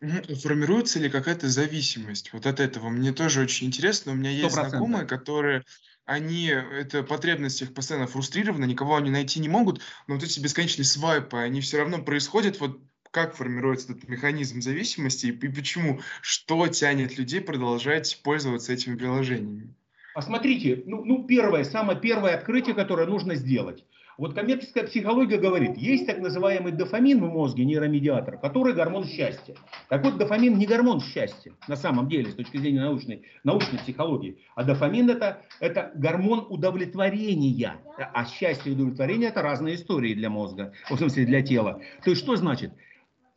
Формируется 0.00 0.98
ли 0.98 1.10
какая-то 1.10 1.48
зависимость 1.48 2.32
вот 2.32 2.46
от 2.46 2.60
этого? 2.60 2.88
Мне 2.88 3.12
тоже 3.12 3.42
очень 3.42 3.66
интересно. 3.66 4.12
У 4.12 4.14
меня 4.14 4.30
есть 4.30 4.56
100%. 4.56 4.68
знакомые, 4.70 5.04
которые 5.04 5.64
они, 6.06 6.46
это 6.46 7.02
потребность 7.02 7.60
их 7.60 7.74
постоянно 7.74 8.06
фрустрирована, 8.06 8.64
никого 8.64 8.96
они 8.96 9.10
найти 9.10 9.40
не 9.40 9.48
могут, 9.48 9.80
но 10.06 10.14
вот 10.14 10.24
эти 10.24 10.40
бесконечные 10.40 10.86
свайпы, 10.86 11.36
они 11.36 11.60
все 11.60 11.78
равно 11.78 12.02
происходят, 12.02 12.58
вот 12.60 12.80
как 13.10 13.34
формируется 13.34 13.92
этот 13.92 14.08
механизм 14.08 14.60
зависимости 14.60 15.26
и, 15.26 15.32
почему, 15.32 16.00
что 16.22 16.68
тянет 16.68 17.18
людей 17.18 17.40
продолжать 17.40 18.20
пользоваться 18.22 18.72
этими 18.72 18.96
приложениями? 18.96 19.74
А 20.14 20.22
смотрите, 20.22 20.82
ну, 20.86 21.04
ну 21.04 21.24
первое, 21.24 21.64
самое 21.64 21.98
первое 21.98 22.34
открытие, 22.34 22.74
которое 22.74 23.06
нужно 23.06 23.34
сделать. 23.34 23.84
Вот 24.18 24.34
коммерческая 24.34 24.84
психология 24.84 25.38
говорит, 25.38 25.78
есть 25.78 26.04
так 26.04 26.18
называемый 26.18 26.72
дофамин 26.72 27.24
в 27.24 27.32
мозге, 27.32 27.64
нейромедиатор, 27.64 28.36
который 28.36 28.74
гормон 28.74 29.06
счастья. 29.06 29.54
Так 29.88 30.04
вот, 30.04 30.18
дофамин 30.18 30.58
не 30.58 30.66
гормон 30.66 31.00
счастья, 31.00 31.54
на 31.68 31.76
самом 31.76 32.06
деле, 32.06 32.30
с 32.30 32.34
точки 32.34 32.58
зрения 32.58 32.82
научной, 32.82 33.22
научной 33.44 33.78
психологии. 33.78 34.36
А 34.56 34.64
дофамин 34.64 35.08
это, 35.08 35.40
это 35.58 35.90
гормон 35.94 36.44
удовлетворения. 36.50 37.78
А 37.96 38.26
счастье 38.26 38.72
и 38.72 38.74
удовлетворение 38.74 39.30
это 39.30 39.40
разные 39.40 39.76
истории 39.76 40.12
для 40.12 40.28
мозга, 40.28 40.74
в 40.90 40.98
смысле 40.98 41.24
для 41.24 41.40
тела. 41.40 41.80
То 42.04 42.10
есть 42.10 42.22
что 42.22 42.36
значит? 42.36 42.72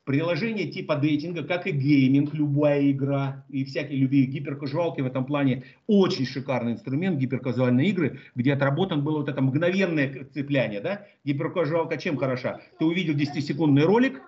Приложение 0.05 0.67
типа 0.67 0.97
дейтинга, 0.97 1.43
как 1.43 1.65
и 1.65 1.71
гейминг, 1.71 2.33
любая 2.33 2.91
игра 2.91 3.45
и 3.49 3.63
всякие 3.63 3.99
любые 3.99 4.25
гиперказуалки 4.25 4.99
в 4.99 5.05
этом 5.05 5.25
плане 5.25 5.63
очень 5.87 6.25
шикарный 6.25 6.73
инструмент, 6.73 7.17
гиперказуальные 7.17 7.87
игры, 7.87 8.19
где 8.35 8.53
отработан 8.53 9.01
было 9.01 9.19
вот 9.19 9.29
это 9.29 9.41
мгновенное 9.41 10.25
цепляние, 10.33 10.81
да? 10.81 11.07
Гиперказуалка 11.23 11.97
чем 11.97 12.17
хороша? 12.17 12.59
Ты 12.79 12.85
увидел 12.85 13.15
10-секундный 13.15 13.83
ролик, 13.83 14.21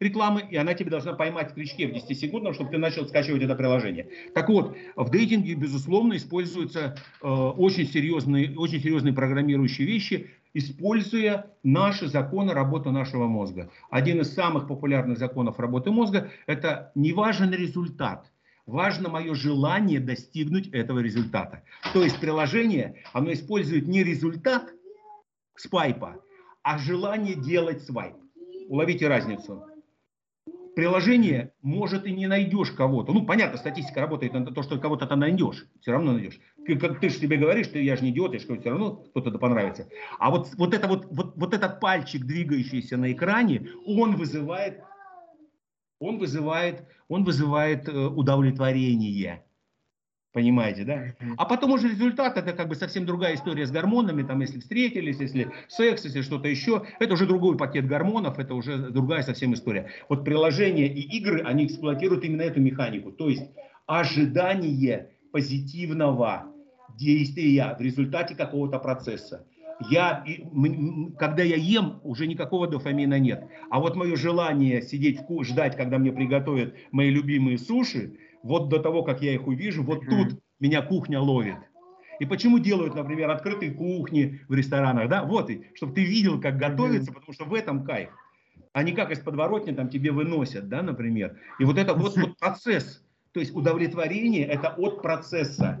рекламы, 0.00 0.42
и 0.50 0.56
она 0.56 0.74
тебе 0.74 0.90
должна 0.90 1.12
поймать 1.12 1.52
в 1.52 1.54
крючке 1.54 1.86
в 1.86 1.92
10 1.92 2.18
секундах, 2.18 2.54
чтобы 2.54 2.70
ты 2.70 2.78
начал 2.78 3.06
скачивать 3.06 3.42
это 3.42 3.54
приложение. 3.54 4.08
Так 4.34 4.48
вот, 4.48 4.76
в 4.96 5.10
дейтинге, 5.10 5.54
безусловно, 5.54 6.16
используются 6.16 6.96
э, 7.22 7.26
очень, 7.28 7.86
серьезные, 7.86 8.56
очень 8.56 8.80
серьезные 8.80 9.12
программирующие 9.12 9.86
вещи, 9.86 10.30
используя 10.54 11.50
наши 11.62 12.08
законы 12.08 12.52
работы 12.52 12.90
нашего 12.90 13.26
мозга. 13.26 13.70
Один 13.90 14.20
из 14.20 14.34
самых 14.34 14.66
популярных 14.66 15.18
законов 15.18 15.58
работы 15.58 15.90
мозга– 15.90 16.30
это 16.46 16.92
не 16.94 17.12
важен 17.12 17.52
результат, 17.52 18.30
важно 18.66 19.08
мое 19.08 19.34
желание 19.34 20.00
достигнуть 20.00 20.68
этого 20.68 21.00
результата. 21.00 21.62
То 21.92 22.02
есть 22.02 22.18
приложение, 22.20 23.02
оно 23.12 23.32
использует 23.32 23.86
не 23.86 24.02
результат 24.02 24.70
спайпа, 25.56 26.16
а 26.62 26.78
желание 26.78 27.34
делать 27.34 27.82
свайп. 27.82 28.16
Уловите 28.68 29.08
разницу 29.08 29.64
приложение, 30.74 31.52
может, 31.62 32.06
и 32.06 32.12
не 32.12 32.26
найдешь 32.26 32.70
кого-то. 32.70 33.12
Ну, 33.12 33.24
понятно, 33.24 33.58
статистика 33.58 34.00
работает 34.00 34.32
на 34.32 34.46
то, 34.46 34.62
что 34.62 34.78
кого-то 34.78 35.06
ты 35.06 35.16
найдешь. 35.16 35.66
Все 35.80 35.92
равно 35.92 36.12
найдешь. 36.12 36.40
Как 36.80 37.00
ты 37.00 37.08
же 37.08 37.16
себе 37.16 37.36
говоришь, 37.36 37.66
что 37.66 37.78
я 37.78 37.96
же 37.96 38.04
не 38.04 38.10
идиот, 38.10 38.32
я 38.32 38.38
же 38.38 38.46
все 38.46 38.70
равно 38.70 38.96
кто-то 39.14 39.38
понравится. 39.38 39.88
А 40.18 40.30
вот, 40.30 40.48
вот, 40.56 40.74
это 40.74 40.88
вот, 40.88 41.06
вот, 41.10 41.36
вот 41.36 41.54
этот 41.54 41.80
пальчик, 41.80 42.24
двигающийся 42.24 42.96
на 42.96 43.12
экране, 43.12 43.68
он 43.86 44.16
вызывает, 44.16 44.82
он 45.98 46.18
вызывает, 46.18 46.86
он 47.08 47.24
вызывает 47.24 47.88
э, 47.88 47.92
удовлетворение. 47.92 49.44
Понимаете, 50.32 50.84
да? 50.84 51.02
А 51.36 51.44
потом 51.44 51.72
уже 51.72 51.88
результат, 51.88 52.36
это 52.36 52.52
как 52.52 52.68
бы 52.68 52.76
совсем 52.76 53.04
другая 53.04 53.34
история 53.34 53.66
с 53.66 53.72
гормонами, 53.72 54.22
там, 54.22 54.40
если 54.40 54.60
встретились, 54.60 55.18
если 55.18 55.50
секс, 55.66 56.04
если 56.04 56.22
что-то 56.22 56.46
еще, 56.46 56.84
это 57.00 57.14
уже 57.14 57.26
другой 57.26 57.56
пакет 57.56 57.88
гормонов, 57.88 58.38
это 58.38 58.54
уже 58.54 58.78
другая 58.90 59.22
совсем 59.22 59.54
история. 59.54 59.90
Вот 60.08 60.24
приложения 60.24 60.86
и 60.86 61.00
игры, 61.18 61.42
они 61.42 61.66
эксплуатируют 61.66 62.24
именно 62.24 62.42
эту 62.42 62.60
механику, 62.60 63.10
то 63.10 63.28
есть 63.28 63.42
ожидание 63.86 65.10
позитивного 65.32 66.46
действия 66.96 67.74
в 67.76 67.82
результате 67.82 68.36
какого-то 68.36 68.78
процесса. 68.78 69.46
Я, 69.88 70.24
когда 71.18 71.42
я 71.42 71.56
ем, 71.56 72.00
уже 72.04 72.26
никакого 72.26 72.68
дофамина 72.68 73.18
нет. 73.18 73.48
А 73.70 73.80
вот 73.80 73.96
мое 73.96 74.14
желание 74.14 74.82
сидеть, 74.82 75.20
ждать, 75.42 75.74
когда 75.74 75.98
мне 75.98 76.12
приготовят 76.12 76.74
мои 76.92 77.08
любимые 77.10 77.58
суши, 77.58 78.12
вот 78.42 78.68
до 78.68 78.78
того, 78.78 79.02
как 79.02 79.22
я 79.22 79.34
их 79.34 79.46
увижу, 79.46 79.82
вот 79.82 80.06
тут 80.06 80.40
меня 80.58 80.82
кухня 80.82 81.20
ловит. 81.20 81.56
И 82.18 82.26
почему 82.26 82.58
делают, 82.58 82.94
например, 82.94 83.30
открытые 83.30 83.72
кухни 83.72 84.40
в 84.46 84.54
ресторанах, 84.54 85.08
да, 85.08 85.24
вот, 85.24 85.48
и, 85.48 85.64
чтобы 85.74 85.94
ты 85.94 86.04
видел, 86.04 86.40
как 86.40 86.58
готовится, 86.58 87.12
потому 87.12 87.32
что 87.32 87.44
в 87.44 87.54
этом 87.54 87.84
кайф. 87.84 88.10
А 88.72 88.82
не 88.82 88.92
как 88.92 89.10
из 89.10 89.18
подворотни 89.20 89.72
там 89.72 89.88
тебе 89.88 90.12
выносят, 90.12 90.68
да, 90.68 90.82
например. 90.82 91.38
И 91.58 91.64
вот 91.64 91.78
это 91.78 91.94
вот, 91.94 92.16
вот 92.16 92.38
процесс, 92.38 93.02
то 93.32 93.40
есть 93.40 93.54
удовлетворение 93.54 94.46
это 94.46 94.68
от 94.68 95.02
процесса. 95.02 95.80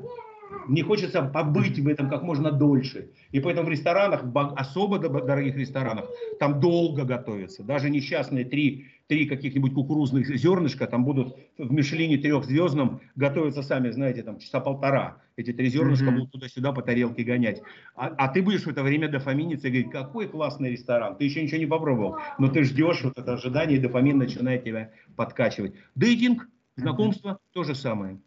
Мне 0.66 0.82
хочется 0.82 1.22
побыть 1.22 1.78
в 1.78 1.88
этом 1.88 2.08
как 2.08 2.22
можно 2.22 2.50
дольше. 2.50 3.10
И 3.30 3.40
поэтому 3.40 3.66
в 3.66 3.70
ресторанах, 3.70 4.24
особо 4.56 4.98
дорогих 4.98 5.56
ресторанах, 5.56 6.06
там 6.38 6.60
долго 6.60 7.04
готовятся. 7.04 7.62
Даже 7.62 7.90
несчастные 7.90 8.44
три 8.44 8.86
три 9.10 9.26
каких-нибудь 9.26 9.74
кукурузных 9.74 10.24
зернышка, 10.36 10.86
там 10.86 11.04
будут 11.04 11.36
в 11.58 11.72
Мишлине 11.72 12.16
трехзвездном 12.16 13.00
готовиться 13.16 13.60
сами, 13.60 13.90
знаете, 13.90 14.22
там 14.22 14.38
часа 14.38 14.60
полтора. 14.60 15.16
Эти 15.34 15.52
три 15.52 15.68
зернышка 15.68 16.04
mm-hmm. 16.04 16.14
будут 16.14 16.30
туда-сюда 16.30 16.70
по 16.70 16.80
тарелке 16.80 17.24
гонять. 17.24 17.60
А, 17.96 18.06
а 18.06 18.28
ты 18.28 18.40
будешь 18.40 18.62
в 18.62 18.68
это 18.68 18.84
время 18.84 19.08
дофаминиться 19.08 19.66
и 19.66 19.70
говорить, 19.72 19.90
какой 19.90 20.28
классный 20.28 20.70
ресторан, 20.70 21.16
ты 21.16 21.24
еще 21.24 21.42
ничего 21.42 21.58
не 21.58 21.66
попробовал. 21.66 22.18
Но 22.38 22.46
ты 22.50 22.62
ждешь 22.62 23.02
вот 23.02 23.18
это 23.18 23.32
ожидание, 23.32 23.78
и 23.78 23.80
дофамин 23.80 24.16
начинает 24.16 24.62
тебя 24.62 24.92
подкачивать. 25.16 25.74
Дейтинг, 25.96 26.48
знакомство, 26.76 27.30
mm-hmm. 27.30 27.52
то 27.52 27.64
же 27.64 27.74
самое. 27.74 28.20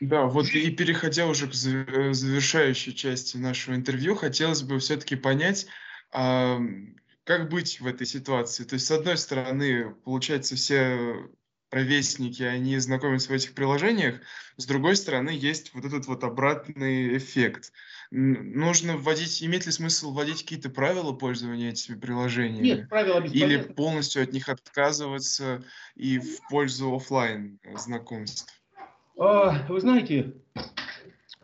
Да, 0.00 0.24
вот 0.24 0.46
и 0.48 0.70
переходя 0.70 1.26
уже 1.26 1.46
к 1.46 1.50
э, 1.50 2.12
завершающей 2.14 2.94
части 2.94 3.36
нашего 3.36 3.74
интервью, 3.74 4.14
хотелось 4.14 4.62
бы 4.62 4.78
все-таки 4.78 5.14
понять, 5.14 5.66
как 6.10 7.48
быть 7.48 7.80
в 7.80 7.86
этой 7.86 8.06
ситуации? 8.06 8.64
То 8.64 8.74
есть, 8.74 8.86
с 8.86 8.90
одной 8.90 9.16
стороны, 9.16 9.94
получается, 10.04 10.56
все 10.56 11.28
провестники, 11.68 12.42
они 12.42 12.76
знакомятся 12.78 13.28
в 13.28 13.32
этих 13.32 13.54
приложениях, 13.54 14.20
с 14.56 14.66
другой 14.66 14.96
стороны, 14.96 15.30
есть 15.30 15.72
вот 15.72 15.84
этот 15.84 16.06
вот 16.06 16.24
обратный 16.24 17.16
эффект. 17.16 17.72
Нужно 18.10 18.96
вводить, 18.96 19.40
имеет 19.42 19.66
ли 19.66 19.72
смысл 19.72 20.12
вводить 20.12 20.42
какие-то 20.42 20.68
правила 20.68 21.12
пользования 21.12 21.70
этими 21.70 21.98
приложениями? 21.98 22.66
Нет, 22.66 22.88
правила 22.88 23.22
Или 23.24 23.58
полностью 23.58 24.24
от 24.24 24.32
них 24.32 24.48
отказываться 24.48 25.62
и 25.94 26.18
в 26.18 26.40
пользу 26.48 26.92
офлайн 26.92 27.60
знакомств? 27.76 28.59
А, 29.20 29.66
вы 29.68 29.80
знаете, 29.80 30.32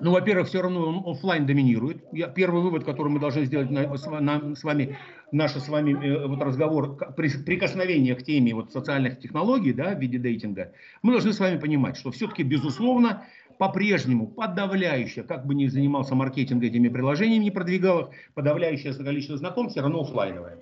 ну, 0.00 0.12
во-первых, 0.12 0.48
все 0.48 0.62
равно 0.62 1.02
офлайн 1.06 1.44
доминирует. 1.44 2.02
Я, 2.10 2.26
первый 2.26 2.62
вывод, 2.62 2.84
который 2.84 3.08
мы 3.08 3.20
должны 3.20 3.44
сделать 3.44 3.70
на, 3.70 3.86
на, 4.20 4.56
с 4.56 4.64
вами, 4.64 4.96
наш 5.30 5.52
с 5.52 5.68
вами 5.68 5.92
э, 5.92 6.26
вот 6.26 6.40
разговор, 6.40 6.96
при, 7.14 7.28
прикосновение 7.28 8.14
к 8.14 8.22
теме 8.22 8.54
вот, 8.54 8.72
социальных 8.72 9.20
технологий 9.20 9.74
да, 9.74 9.94
в 9.94 10.00
виде 10.00 10.16
дейтинга, 10.16 10.72
мы 11.02 11.12
должны 11.12 11.34
с 11.34 11.38
вами 11.38 11.58
понимать, 11.58 11.98
что 11.98 12.10
все-таки, 12.12 12.44
безусловно, 12.44 13.24
по-прежнему 13.58 14.26
подавляющее, 14.26 15.22
как 15.24 15.46
бы 15.46 15.54
ни 15.54 15.66
занимался 15.66 16.14
маркетинг 16.14 16.64
этими 16.64 16.88
приложениями, 16.88 17.44
не 17.44 17.50
продвигал 17.50 18.00
их, 18.00 18.08
подавляющее 18.32 18.94
количество 18.94 19.36
знакомств 19.36 19.72
все 19.72 19.82
равно 19.82 20.00
офлайновое. 20.00 20.60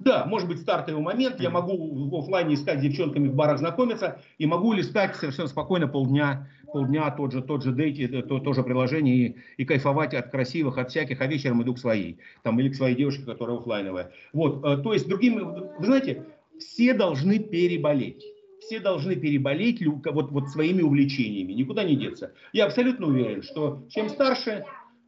Да, 0.00 0.26
может 0.26 0.48
быть 0.48 0.60
стартовый 0.60 1.02
момент, 1.02 1.40
я 1.40 1.50
могу 1.50 2.08
в 2.08 2.14
офлайне 2.16 2.54
искать 2.54 2.78
с 2.78 2.82
девчонками 2.82 3.28
в 3.28 3.34
барах 3.34 3.58
знакомиться, 3.58 4.20
и 4.38 4.46
могу 4.46 4.72
листать 4.72 5.16
совершенно 5.16 5.48
спокойно 5.48 5.88
полдня, 5.88 6.48
полдня 6.72 7.10
тот 7.10 7.32
же, 7.32 7.42
тот 7.42 7.62
же 7.62 7.72
дейти, 7.72 8.06
то, 8.06 8.38
то 8.38 8.52
же 8.52 8.62
приложение 8.62 9.16
и, 9.16 9.36
и 9.58 9.64
кайфовать 9.64 10.14
от 10.14 10.30
красивых, 10.30 10.78
от 10.78 10.90
всяких, 10.90 11.20
а 11.20 11.26
вечером 11.26 11.62
иду 11.62 11.74
к 11.74 11.78
своей, 11.78 12.18
там, 12.42 12.58
или 12.60 12.68
к 12.68 12.74
своей 12.74 12.96
девушке, 12.96 13.22
которая 13.24 13.58
офлайновая. 13.58 14.10
Вот, 14.32 14.64
э, 14.64 14.82
то 14.82 14.92
есть, 14.92 15.08
другими, 15.08 15.40
вы 15.40 15.84
знаете, 15.84 16.24
все 16.58 16.94
должны 16.94 17.38
переболеть 17.38 18.24
все 18.66 18.80
должны 18.80 19.14
переболеть 19.16 19.84
вот, 19.86 20.30
вот 20.30 20.48
своими 20.48 20.82
увлечениями, 20.82 21.52
никуда 21.52 21.84
не 21.84 21.96
деться. 21.96 22.32
Я 22.52 22.66
абсолютно 22.66 23.06
уверен, 23.06 23.42
что 23.42 23.84
чем 23.90 24.08
старше, 24.08 24.64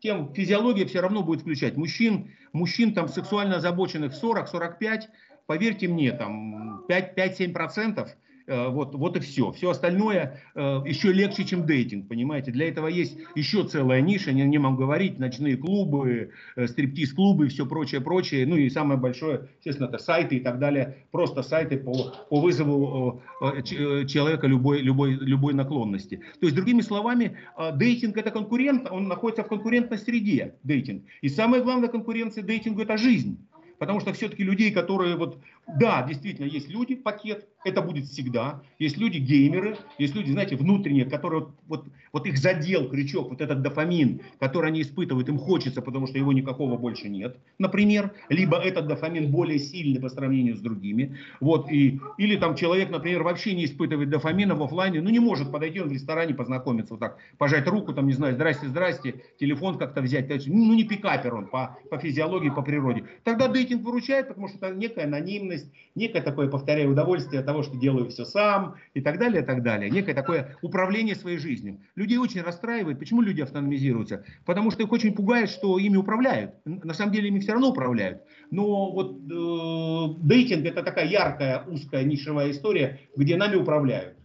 тем 0.07 0.33
физиология 0.33 0.87
все 0.87 1.01
равно 1.01 1.25
будет 1.25 1.41
включать. 1.41 1.77
Мужчин, 1.77 2.31
мужчин 2.53 2.95
там 2.95 3.09
сексуально 3.09 3.57
озабоченных 3.57 4.13
40-45, 4.15 5.09
поверьте 5.47 5.89
мне, 5.89 6.13
там 6.13 6.85
5-7% 6.89 8.09
Э, 8.09 8.11
вот, 8.47 8.95
вот 8.95 9.17
и 9.17 9.21
все. 9.21 9.53
Все 9.53 9.71
остальное 9.71 10.43
э, 10.55 10.83
еще 10.87 11.13
легче, 11.13 11.45
чем 11.45 11.67
дейтинг, 11.67 12.09
понимаете. 12.09 12.53
Для 12.53 12.69
этого 12.69 12.87
есть 12.87 13.19
еще 13.35 13.65
целая 13.65 14.01
ниша, 14.01 14.33
не, 14.33 14.43
не 14.45 14.59
могу 14.59 14.77
говорить, 14.77 15.19
ночные 15.19 15.57
клубы, 15.57 16.31
э, 16.55 16.67
стриптиз-клубы 16.67 17.47
и 17.47 17.49
все 17.49 17.67
прочее, 17.67 18.01
прочее. 18.01 18.47
Ну 18.47 18.57
и 18.57 18.71
самое 18.71 19.01
большое, 19.01 19.49
естественно, 19.59 19.89
это 19.89 19.99
сайты 19.99 20.37
и 20.37 20.41
так 20.41 20.59
далее. 20.59 20.97
Просто 21.11 21.43
сайты 21.43 21.77
по, 21.77 22.15
по 22.31 22.41
вызову 22.41 23.23
человека 23.71 24.47
любой, 24.47 24.81
любой, 24.81 25.13
любой 25.13 25.55
наклонности. 25.55 26.17
То 26.41 26.47
есть, 26.47 26.55
другими 26.55 26.83
словами, 26.83 27.37
дейтинг 27.75 28.17
это 28.17 28.31
конкурент, 28.31 28.91
он 28.91 29.09
находится 29.09 29.43
в 29.43 29.49
конкурентной 29.49 29.99
среде, 29.99 30.55
дейтинг. 30.63 31.05
И 31.23 31.29
самая 31.29 31.63
главная 31.63 31.89
конкуренция 31.89 32.45
дейтингу 32.45 32.83
это 32.83 32.97
жизнь. 32.97 33.39
Потому 33.79 34.01
что 34.01 34.13
все-таки 34.15 34.43
людей, 34.43 34.71
которые 34.71 35.17
вот 35.17 35.39
Да, 35.67 36.07
действительно, 36.07 36.47
есть 36.47 36.69
люди, 36.69 36.95
пакет, 36.95 37.49
это 37.65 37.83
будет 37.83 38.05
всегда. 38.05 38.63
Есть 38.79 38.97
люди 38.97 39.19
геймеры, 39.19 39.77
есть 39.99 40.15
люди, 40.15 40.31
знаете, 40.31 40.55
внутренние, 40.55 41.05
которые 41.05 41.49
вот, 41.67 41.87
вот 42.13 42.27
их 42.27 42.39
задел 42.39 42.89
крючок, 42.89 43.31
вот 43.31 43.41
этот 43.41 43.63
дофамин, 43.63 44.21
который 44.39 44.71
они 44.71 44.83
испытывают, 44.83 45.29
им 45.29 45.39
хочется, 45.39 45.83
потому 45.83 46.07
что 46.07 46.19
его 46.19 46.33
никакого 46.33 46.77
больше 46.77 47.09
нет, 47.09 47.37
например. 47.59 48.13
Либо 48.29 48.57
этот 48.59 48.87
дофамин 48.87 49.33
более 49.33 49.59
сильный 49.59 50.01
по 50.01 50.09
сравнению 50.09 50.57
с 50.57 50.61
другими. 50.61 51.19
Вот, 51.41 51.69
и, 51.71 51.99
или 52.19 52.37
там 52.37 52.55
человек, 52.55 52.91
например, 52.91 53.25
вообще 53.25 53.53
не 53.55 53.65
испытывает 53.65 54.09
дофамина 54.09 54.55
в 54.55 54.63
офлайне, 54.63 55.01
ну 55.01 55.11
не 55.11 55.19
может 55.19 55.51
подойти 55.51 55.81
он 55.81 55.89
в 55.89 55.93
ресторане 55.93 56.35
познакомиться, 56.35 56.95
вот 56.95 57.01
так, 57.01 57.19
пожать 57.39 57.67
руку, 57.67 57.93
там, 57.93 58.07
не 58.07 58.13
знаю, 58.13 58.35
здрасте, 58.35 58.69
здрасте, 58.69 59.23
телефон 59.41 59.79
как-то 59.79 60.01
взять. 60.03 60.27
Ну 60.47 60.75
не 60.75 60.85
пикапер 60.85 61.35
он 61.35 61.47
по, 61.47 61.77
по 61.91 61.99
физиологии, 61.99 62.51
по 62.51 62.63
природе. 62.63 63.05
Тогда 63.25 63.49
дейтинг 63.49 63.83
выручает, 63.83 64.29
потому 64.29 64.49
что 64.49 64.59
это 64.59 64.75
некая 64.75 65.05
анонимность, 65.05 65.56
некое 65.95 66.23
такое, 66.23 66.49
повторяю, 66.49 66.93
удовольствие 66.93 67.41
от 67.41 67.47
того, 67.47 67.63
что 67.63 67.77
делаю 67.77 68.09
все 68.09 68.25
сам 68.25 68.77
и 68.95 69.01
так 69.01 69.19
далее, 69.19 69.43
и 69.43 69.45
так 69.45 69.63
далее. 69.63 69.91
Некое 69.91 70.15
такое 70.15 70.57
управление 70.63 71.17
своей 71.17 71.39
жизнью. 71.39 71.81
Людей 71.97 72.19
очень 72.19 72.43
расстраивает. 72.43 72.99
Почему 72.99 73.23
люди 73.23 73.41
автономизируются? 73.41 74.25
Потому 74.45 74.71
что 74.71 74.83
их 74.83 74.93
очень 74.93 75.15
пугает, 75.15 75.49
что 75.49 75.79
ими 75.79 75.97
управляют. 75.97 76.55
На 76.65 76.95
самом 76.95 77.13
деле 77.13 77.29
ими 77.29 77.41
все 77.41 77.53
равно 77.53 77.71
управляют. 77.71 78.23
Но 78.51 78.93
вот 78.93 79.17
э, 79.17 80.21
дейтинг 80.23 80.67
это 80.67 80.83
такая 80.83 81.07
яркая, 81.07 81.65
узкая, 81.67 82.05
нишевая 82.05 82.51
история, 82.51 83.01
где 83.17 83.37
нами 83.37 83.57
управляют. 83.57 84.16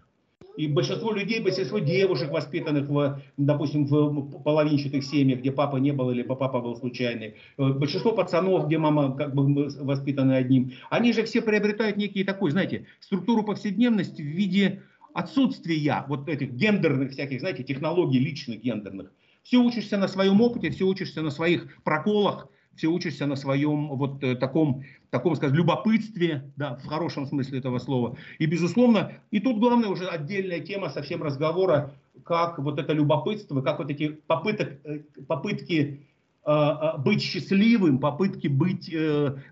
И 0.61 0.67
большинство 0.67 1.11
людей, 1.11 1.39
большинство 1.39 1.79
девушек, 1.79 2.29
воспитанных, 2.29 2.87
в, 2.87 3.19
допустим, 3.35 3.87
в 3.87 4.43
половинчатых 4.43 5.03
семьях, 5.03 5.39
где 5.39 5.51
папа 5.51 5.77
не 5.77 5.91
был, 5.91 6.11
либо 6.11 6.35
папа 6.35 6.61
был 6.61 6.75
случайный, 6.75 7.33
э, 7.57 7.69
большинство 7.73 8.11
пацанов, 8.11 8.67
где 8.67 8.77
мама 8.77 9.17
как 9.17 9.33
бы 9.33 9.69
воспитаны 9.79 10.33
одним, 10.33 10.73
они 10.91 11.13
же 11.13 11.23
все 11.23 11.41
приобретают 11.41 11.97
некие 11.97 12.23
такой, 12.25 12.51
знаете, 12.51 12.85
структуру 12.99 13.41
повседневности 13.41 14.21
в 14.21 14.25
виде 14.25 14.83
отсутствия 15.15 16.05
вот 16.07 16.29
этих 16.29 16.51
гендерных 16.51 17.13
всяких, 17.13 17.39
знаете, 17.39 17.63
технологий 17.63 18.19
личных 18.19 18.61
гендерных. 18.61 19.11
Все 19.41 19.57
учишься 19.57 19.97
на 19.97 20.07
своем 20.07 20.41
опыте, 20.41 20.69
все 20.69 20.85
учишься 20.85 21.23
на 21.23 21.31
своих 21.31 21.75
проколах, 21.83 22.49
все 22.75 22.85
учишься 22.85 23.25
на 23.25 23.35
своем 23.35 23.87
вот 23.87 24.23
э, 24.23 24.35
таком, 24.35 24.83
таком, 25.11 25.35
скажем, 25.35 25.57
любопытстве, 25.57 26.51
да, 26.55 26.75
в 26.75 26.85
хорошем 26.87 27.27
смысле 27.27 27.59
этого 27.59 27.77
слова. 27.79 28.17
И, 28.39 28.45
безусловно, 28.45 29.13
и 29.29 29.39
тут 29.39 29.59
главное 29.59 29.89
уже 29.89 30.07
отдельная 30.07 30.61
тема 30.61 30.89
совсем 30.89 31.21
разговора, 31.21 31.93
как 32.23 32.57
вот 32.57 32.79
это 32.79 32.93
любопытство, 32.93 33.61
как 33.61 33.79
вот 33.79 33.91
эти 33.91 34.07
попыток, 34.07 34.79
э, 34.85 34.99
попытки 35.27 36.07
э, 36.45 36.97
быть 36.99 37.21
счастливым, 37.21 37.99
попытки 37.99 38.47
быть, 38.47 38.93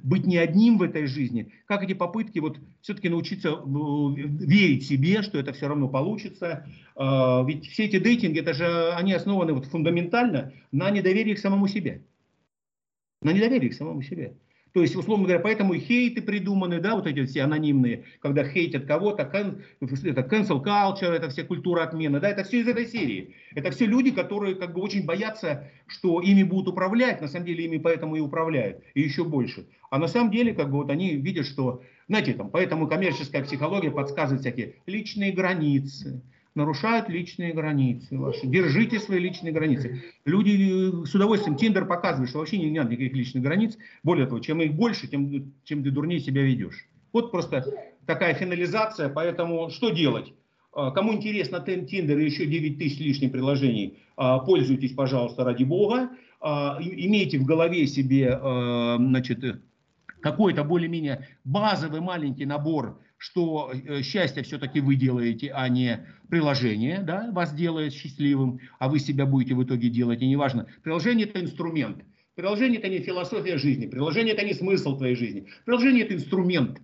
быть 0.01 0.25
не 0.25 0.37
одним 0.37 0.77
в 0.77 0.83
этой 0.83 1.05
жизни, 1.07 1.51
как 1.65 1.83
эти 1.83 1.93
попытки 1.93 2.39
вот 2.39 2.57
все-таки 2.81 3.09
научиться 3.09 3.61
верить 3.65 4.87
себе, 4.87 5.21
что 5.21 5.37
это 5.37 5.53
все 5.53 5.67
равно 5.67 5.89
получится. 5.89 6.65
Ведь 6.97 7.67
все 7.67 7.85
эти 7.85 7.99
дейтинги, 7.99 8.39
это 8.39 8.53
же 8.53 8.91
они 8.93 9.13
основаны 9.13 9.53
вот 9.53 9.65
фундаментально 9.65 10.51
на 10.71 10.89
недоверии 10.89 11.35
к 11.35 11.39
самому 11.39 11.67
себе 11.67 12.01
на 13.21 13.31
недоверие 13.33 13.69
к 13.69 13.73
самому 13.73 14.01
себе. 14.01 14.33
То 14.79 14.83
есть, 14.83 14.95
условно 14.95 15.25
говоря, 15.25 15.41
поэтому 15.41 15.73
и 15.73 15.79
хейты 15.79 16.21
придуманы, 16.21 16.79
да, 16.79 16.95
вот 16.95 17.05
эти 17.05 17.25
все 17.25 17.41
анонимные, 17.41 18.05
когда 18.21 18.45
хейтят 18.45 18.85
кого-то, 18.85 19.23
это 19.23 20.21
cancel 20.21 20.63
culture, 20.63 21.11
это 21.11 21.27
все 21.27 21.43
культура 21.43 21.83
отмены, 21.83 22.21
да, 22.21 22.29
это 22.29 22.45
все 22.45 22.61
из 22.61 22.67
этой 22.69 22.85
серии. 22.85 23.35
Это 23.55 23.71
все 23.71 23.85
люди, 23.85 24.11
которые 24.11 24.55
как 24.55 24.73
бы 24.73 24.79
очень 24.79 25.05
боятся, 25.05 25.69
что 25.85 26.21
ими 26.21 26.43
будут 26.43 26.69
управлять, 26.69 27.19
на 27.19 27.27
самом 27.27 27.47
деле 27.47 27.65
ими 27.65 27.77
поэтому 27.77 28.15
и 28.15 28.21
управляют, 28.21 28.81
и 28.93 29.01
еще 29.01 29.25
больше. 29.25 29.65
А 29.89 29.97
на 29.97 30.07
самом 30.07 30.31
деле, 30.31 30.53
как 30.53 30.71
бы 30.71 30.77
вот 30.77 30.89
они 30.89 31.15
видят, 31.15 31.45
что, 31.45 31.83
знаете, 32.07 32.31
там, 32.31 32.49
поэтому 32.49 32.87
коммерческая 32.87 33.43
психология 33.43 33.91
подсказывает 33.91 34.39
всякие 34.39 34.75
личные 34.85 35.33
границы, 35.33 36.21
нарушают 36.55 37.09
личные 37.09 37.53
границы 37.53 38.17
ваши. 38.17 38.47
Держите 38.47 38.99
свои 38.99 39.19
личные 39.19 39.53
границы. 39.53 40.03
Люди 40.25 41.01
э, 41.01 41.05
с 41.05 41.13
удовольствием, 41.15 41.57
Тиндер 41.57 41.85
показывает, 41.85 42.29
что 42.29 42.39
вообще 42.39 42.57
не 42.57 42.77
надо 42.77 42.91
никаких 42.91 43.13
личных 43.13 43.43
границ. 43.43 43.77
Более 44.03 44.25
того, 44.25 44.39
чем 44.39 44.61
их 44.61 44.73
больше, 44.73 45.07
тем, 45.07 45.53
чем 45.63 45.83
ты 45.83 45.91
дурнее 45.91 46.19
себя 46.19 46.41
ведешь. 46.41 46.87
Вот 47.13 47.31
просто 47.31 47.65
такая 48.05 48.33
финализация, 48.33 49.09
поэтому 49.09 49.69
что 49.69 49.89
делать? 49.89 50.33
А, 50.73 50.91
кому 50.91 51.13
интересно 51.13 51.59
Тиндер 51.59 52.17
и 52.19 52.25
еще 52.25 52.45
9 52.45 52.77
тысяч 52.77 52.99
лишних 52.99 53.31
приложений, 53.31 53.97
а, 54.15 54.39
пользуйтесь, 54.39 54.93
пожалуйста, 54.93 55.43
ради 55.43 55.63
бога. 55.63 56.09
А, 56.41 56.77
имейте 56.79 57.37
в 57.39 57.45
голове 57.45 57.87
себе 57.87 58.39
значит, 58.97 59.61
какой-то 60.21 60.63
более-менее 60.63 61.27
базовый 61.43 62.01
маленький 62.01 62.45
набор 62.45 62.99
что 63.19 63.71
э, 63.73 64.01
счастье 64.01 64.43
все-таки 64.43 64.79
вы 64.79 64.95
делаете, 64.95 65.51
а 65.53 65.67
не 65.67 66.07
приложение, 66.29 67.01
да, 67.01 67.29
вас 67.31 67.53
делает 67.53 67.93
счастливым, 67.93 68.61
а 68.79 68.87
вы 68.87 68.99
себя 68.99 69.25
будете 69.25 69.55
в 69.55 69.63
итоге 69.63 69.89
делать, 69.89 70.21
и 70.21 70.27
неважно. 70.27 70.67
Приложение 70.83 71.27
это 71.27 71.41
инструмент. 71.41 72.03
Приложение 72.35 72.79
это 72.79 72.87
не 72.87 72.99
философия 72.99 73.57
жизни, 73.57 73.87
приложение 73.87 74.33
это 74.33 74.45
не 74.45 74.53
смысл 74.53 74.97
твоей 74.97 75.15
жизни. 75.15 75.47
Приложение 75.65 76.05
это 76.05 76.15
инструмент. 76.15 76.79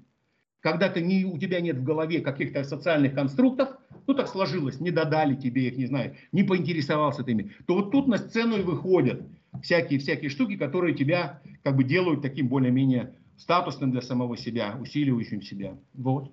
Когда 0.60 0.90
ты 0.90 1.00
не, 1.00 1.24
у 1.24 1.38
тебя 1.38 1.62
нет 1.62 1.78
в 1.78 1.84
голове 1.84 2.20
каких-то 2.20 2.66
социальных 2.66 3.14
конструктов, 3.14 3.70
ну 4.06 4.14
так 4.14 4.28
сложилось, 4.28 4.82
не 4.82 4.92
додали 4.92 5.36
тебе 5.36 5.70
их, 5.70 5.78
не 5.78 5.86
знаю, 5.86 6.16
не 6.34 6.44
поинтересовался 6.44 7.24
ты 7.24 7.32
ими, 7.32 7.54
то 7.66 7.76
вот 7.76 7.92
тут 7.92 8.08
на 8.08 8.18
сцену 8.18 8.58
и 8.58 8.62
выходят 8.62 9.22
всякие-всякие 9.64 10.30
штуки, 10.30 10.58
которые 10.58 10.96
тебя 10.96 11.42
как 11.64 11.78
бы 11.78 11.86
делают 11.86 12.22
таким 12.22 12.50
более-менее 12.50 13.14
статусным 13.38 13.92
для 13.92 14.02
самого 14.02 14.38
себя, 14.38 14.78
усиливающим 14.80 15.42
себя. 15.42 15.78
Вот. 15.94 16.32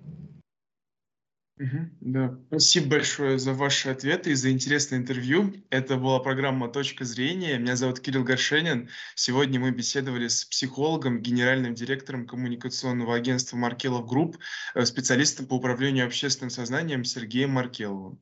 Да. 2.01 2.39
Спасибо 2.47 2.97
большое 2.97 3.37
за 3.37 3.53
ваши 3.53 3.89
ответы 3.89 4.31
и 4.31 4.35
за 4.35 4.51
интересное 4.51 4.97
интервью. 4.97 5.53
Это 5.69 5.97
была 5.97 6.19
программа 6.19 6.67
«Точка 6.67 7.05
зрения». 7.05 7.59
Меня 7.59 7.75
зовут 7.75 7.99
Кирилл 7.99 8.23
Горшенин. 8.23 8.89
Сегодня 9.15 9.59
мы 9.59 9.71
беседовали 9.71 10.27
с 10.27 10.45
психологом, 10.45 11.21
генеральным 11.21 11.75
директором 11.75 12.25
коммуникационного 12.25 13.15
агентства 13.15 13.55
«Маркелов 13.55 14.07
Групп», 14.07 14.37
э, 14.73 14.83
специалистом 14.85 15.45
по 15.45 15.53
управлению 15.53 16.07
общественным 16.07 16.49
сознанием 16.49 17.03
Сергеем 17.03 17.51
Маркеловым. 17.51 18.19